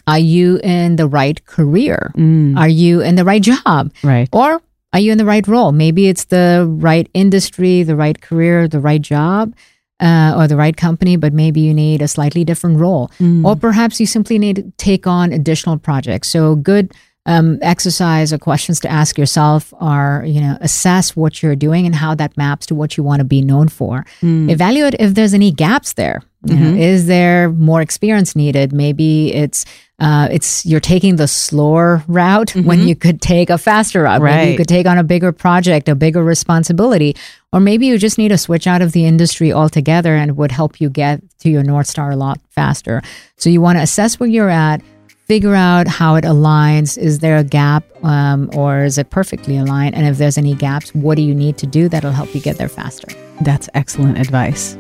Are 0.08 0.20
you 0.20 0.60
in 0.64 0.96
the 0.96 1.08
right 1.08 1.46
career? 1.46 2.12
Mm, 2.18 2.58
Are 2.58 2.68
you 2.68 3.02
in 3.02 3.16
the 3.16 3.24
right 3.24 3.42
job? 3.42 3.94
right. 4.04 4.28
Or 4.34 4.62
are 4.94 5.00
you 5.00 5.12
in 5.12 5.18
the 5.18 5.26
right 5.26 5.48
role? 5.48 5.72
Maybe 5.72 6.08
it's 6.08 6.26
the 6.26 6.66
right 6.70 7.10
industry, 7.14 7.84
the 7.84 7.96
right 7.96 8.20
career, 8.22 8.68
the 8.68 8.80
right 8.80 9.02
job, 9.02 9.56
uh, 10.02 10.34
or 10.36 10.48
the 10.48 10.58
right 10.58 10.76
company, 10.76 11.16
but 11.16 11.32
maybe 11.34 11.62
you 11.62 11.74
need 11.74 12.02
a 12.02 12.08
slightly 12.08 12.44
different 12.44 12.80
role. 12.80 13.12
Or 13.46 13.56
perhaps 13.56 14.00
you 14.00 14.06
simply 14.08 14.38
need 14.40 14.56
to 14.58 14.72
take 14.78 15.08
on 15.08 15.32
additional 15.32 15.78
projects. 15.78 16.28
So, 16.30 16.56
good 16.56 16.92
um, 17.28 17.60
exercise 17.62 18.34
or 18.34 18.40
questions 18.40 18.80
to 18.80 18.90
ask 18.90 19.18
yourself 19.18 19.74
are, 19.80 20.24
you 20.26 20.42
know, 20.42 20.58
assess 20.60 21.16
what 21.16 21.44
you're 21.44 21.56
doing 21.56 21.86
and 21.86 21.94
how 21.94 22.16
that 22.16 22.36
maps 22.36 22.66
to 22.66 22.76
what 22.76 22.98
you 22.98 23.04
want 23.04 23.20
to 23.20 23.26
be 23.26 23.42
known 23.44 23.68
for. 23.70 24.06
Evaluate 24.50 24.96
if 25.00 25.14
there's 25.14 25.36
any 25.36 25.52
gaps 25.52 25.94
there. 25.94 26.22
You 26.44 26.56
know, 26.56 26.76
is 26.76 27.06
there 27.06 27.50
more 27.50 27.82
experience 27.82 28.36
needed? 28.36 28.74
Maybe 28.74 29.32
it's 29.34 29.64
uh, 30.00 30.28
it's 30.32 30.66
you're 30.66 30.80
taking 30.80 31.18
the 31.18 31.28
slower 31.28 32.04
route 32.08 32.56
when 32.56 32.88
you 32.88 32.96
could 32.96 33.22
take 33.22 33.52
a 33.52 33.60
faster 33.60 34.02
route. 34.02 34.22
Maybe 34.38 34.52
you 34.52 34.58
could 34.58 34.68
take 34.68 34.88
on 34.88 34.98
a 34.98 35.04
bigger 35.04 35.32
project, 35.32 35.88
a 35.88 35.94
bigger 35.94 36.24
responsibility, 36.24 37.16
or 37.54 37.60
maybe 37.60 37.86
you 37.86 38.00
just 38.00 38.18
need 38.18 38.30
to 38.30 38.40
switch 38.40 38.66
out 38.66 38.82
of 38.82 38.92
the 38.94 39.06
industry 39.06 39.54
altogether 39.54 40.16
and 40.16 40.32
it 40.32 40.34
would 40.34 40.52
help 40.52 40.82
you 40.82 40.90
get 40.90 41.22
to 41.42 41.50
your 41.52 41.62
North 41.62 41.86
Star 41.86 42.10
a 42.10 42.16
lot 42.16 42.40
faster. 42.50 43.04
So 43.38 43.52
you 43.52 43.62
want 43.62 43.78
to 43.78 43.84
assess 43.84 44.20
where 44.20 44.28
you're 44.28 44.50
at, 44.50 44.82
figure 45.28 45.54
out 45.54 45.88
how 45.88 46.16
it 46.16 46.24
aligns. 46.24 46.98
Is 46.98 47.20
there 47.20 47.38
a 47.38 47.44
gap 47.44 47.84
um, 48.04 48.50
or 48.56 48.84
is 48.84 48.98
it 48.98 49.12
perfectly 49.12 49.58
aligned? 49.58 49.94
And 49.94 50.08
if 50.08 50.18
there's 50.18 50.40
any 50.40 50.56
gaps, 50.56 50.90
what 50.96 51.18
do 51.18 51.22
you 51.22 51.36
need 51.36 51.60
to 51.60 51.68
do 51.68 51.88
that'll 51.88 52.12
help 52.12 52.34
you 52.34 52.42
get 52.42 52.58
there 52.58 52.70
faster? 52.70 53.08
That's 53.42 53.70
excellent 53.76 54.18
advice. 54.18 54.76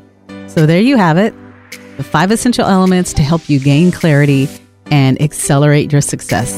So 0.47 0.65
there 0.65 0.81
you 0.81 0.97
have 0.97 1.17
it 1.17 1.35
the 1.97 2.03
five 2.03 2.31
essential 2.31 2.65
elements 2.65 3.13
to 3.13 3.21
help 3.23 3.49
you 3.49 3.59
gain 3.59 3.91
clarity 3.91 4.47
and 4.91 5.21
accelerate 5.21 5.91
your 5.91 6.01
success. 6.01 6.53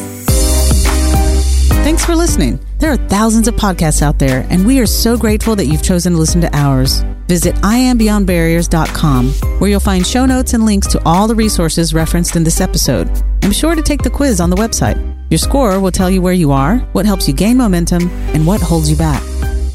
Thanks 1.84 2.06
for 2.06 2.16
listening. 2.16 2.60
There 2.80 2.92
are 2.92 2.98
thousands 3.10 3.48
of 3.48 3.56
podcasts 3.56 4.02
out 4.02 4.18
there, 4.18 4.48
and 4.50 4.66
we 4.66 4.80
are 4.80 4.86
so 4.86 5.18
grateful 5.18 5.56
that 5.58 5.66
you've 5.66 5.84
chosen 5.84 6.14
to 6.14 6.20
listen 6.20 6.40
to 6.42 6.56
ours. 6.56 7.04
Visit 7.28 7.56
iambeyondbarriers.com, 7.56 9.30
where 9.60 9.70
you'll 9.70 9.80
find 9.80 10.08
show 10.08 10.26
notes 10.26 10.54
and 10.54 10.66
links 10.66 10.88
to 10.88 11.02
all 11.06 11.28
the 11.28 11.36
resources 11.36 11.94
referenced 11.94 12.36
in 12.36 12.44
this 12.44 12.62
episode. 12.62 13.10
Be 13.42 13.54
sure 13.54 13.76
to 13.76 13.82
take 13.82 14.02
the 14.02 14.10
quiz 14.10 14.40
on 14.40 14.50
the 14.50 14.56
website. 14.56 14.98
Your 15.30 15.38
score 15.38 15.80
will 15.80 15.92
tell 15.92 16.10
you 16.10 16.22
where 16.22 16.34
you 16.34 16.52
are, 16.52 16.78
what 16.94 17.06
helps 17.06 17.28
you 17.28 17.34
gain 17.34 17.58
momentum, 17.58 18.10
and 18.34 18.48
what 18.48 18.62
holds 18.62 18.90
you 18.90 18.96
back. 18.96 19.22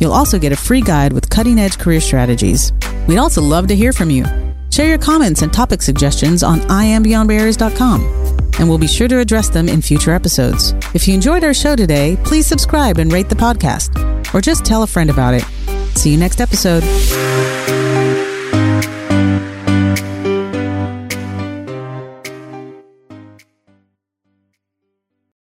You'll 0.00 0.12
also 0.12 0.38
get 0.38 0.52
a 0.52 0.56
free 0.56 0.80
guide 0.80 1.12
with 1.12 1.28
cutting 1.28 1.58
edge 1.58 1.78
career 1.78 2.00
strategies. 2.00 2.72
We'd 3.06 3.18
also 3.18 3.42
love 3.42 3.66
to 3.66 3.76
hear 3.76 3.92
from 3.92 4.10
you. 4.10 4.24
Share 4.78 4.86
your 4.86 4.98
comments 4.98 5.42
and 5.42 5.52
topic 5.52 5.82
suggestions 5.82 6.44
on 6.44 6.60
iambeyondbarriers.com 6.60 8.00
and 8.60 8.68
we'll 8.68 8.78
be 8.78 8.86
sure 8.86 9.08
to 9.08 9.18
address 9.18 9.48
them 9.48 9.68
in 9.68 9.82
future 9.82 10.12
episodes. 10.12 10.72
If 10.94 11.08
you 11.08 11.14
enjoyed 11.14 11.42
our 11.42 11.52
show 11.52 11.74
today, 11.74 12.16
please 12.22 12.46
subscribe 12.46 12.98
and 12.98 13.12
rate 13.12 13.28
the 13.28 13.34
podcast, 13.34 14.32
or 14.32 14.40
just 14.40 14.64
tell 14.64 14.84
a 14.84 14.86
friend 14.86 15.10
about 15.10 15.34
it. 15.34 15.42
See 15.96 16.12
you 16.12 16.16
next 16.16 16.40
episode. 16.40 16.84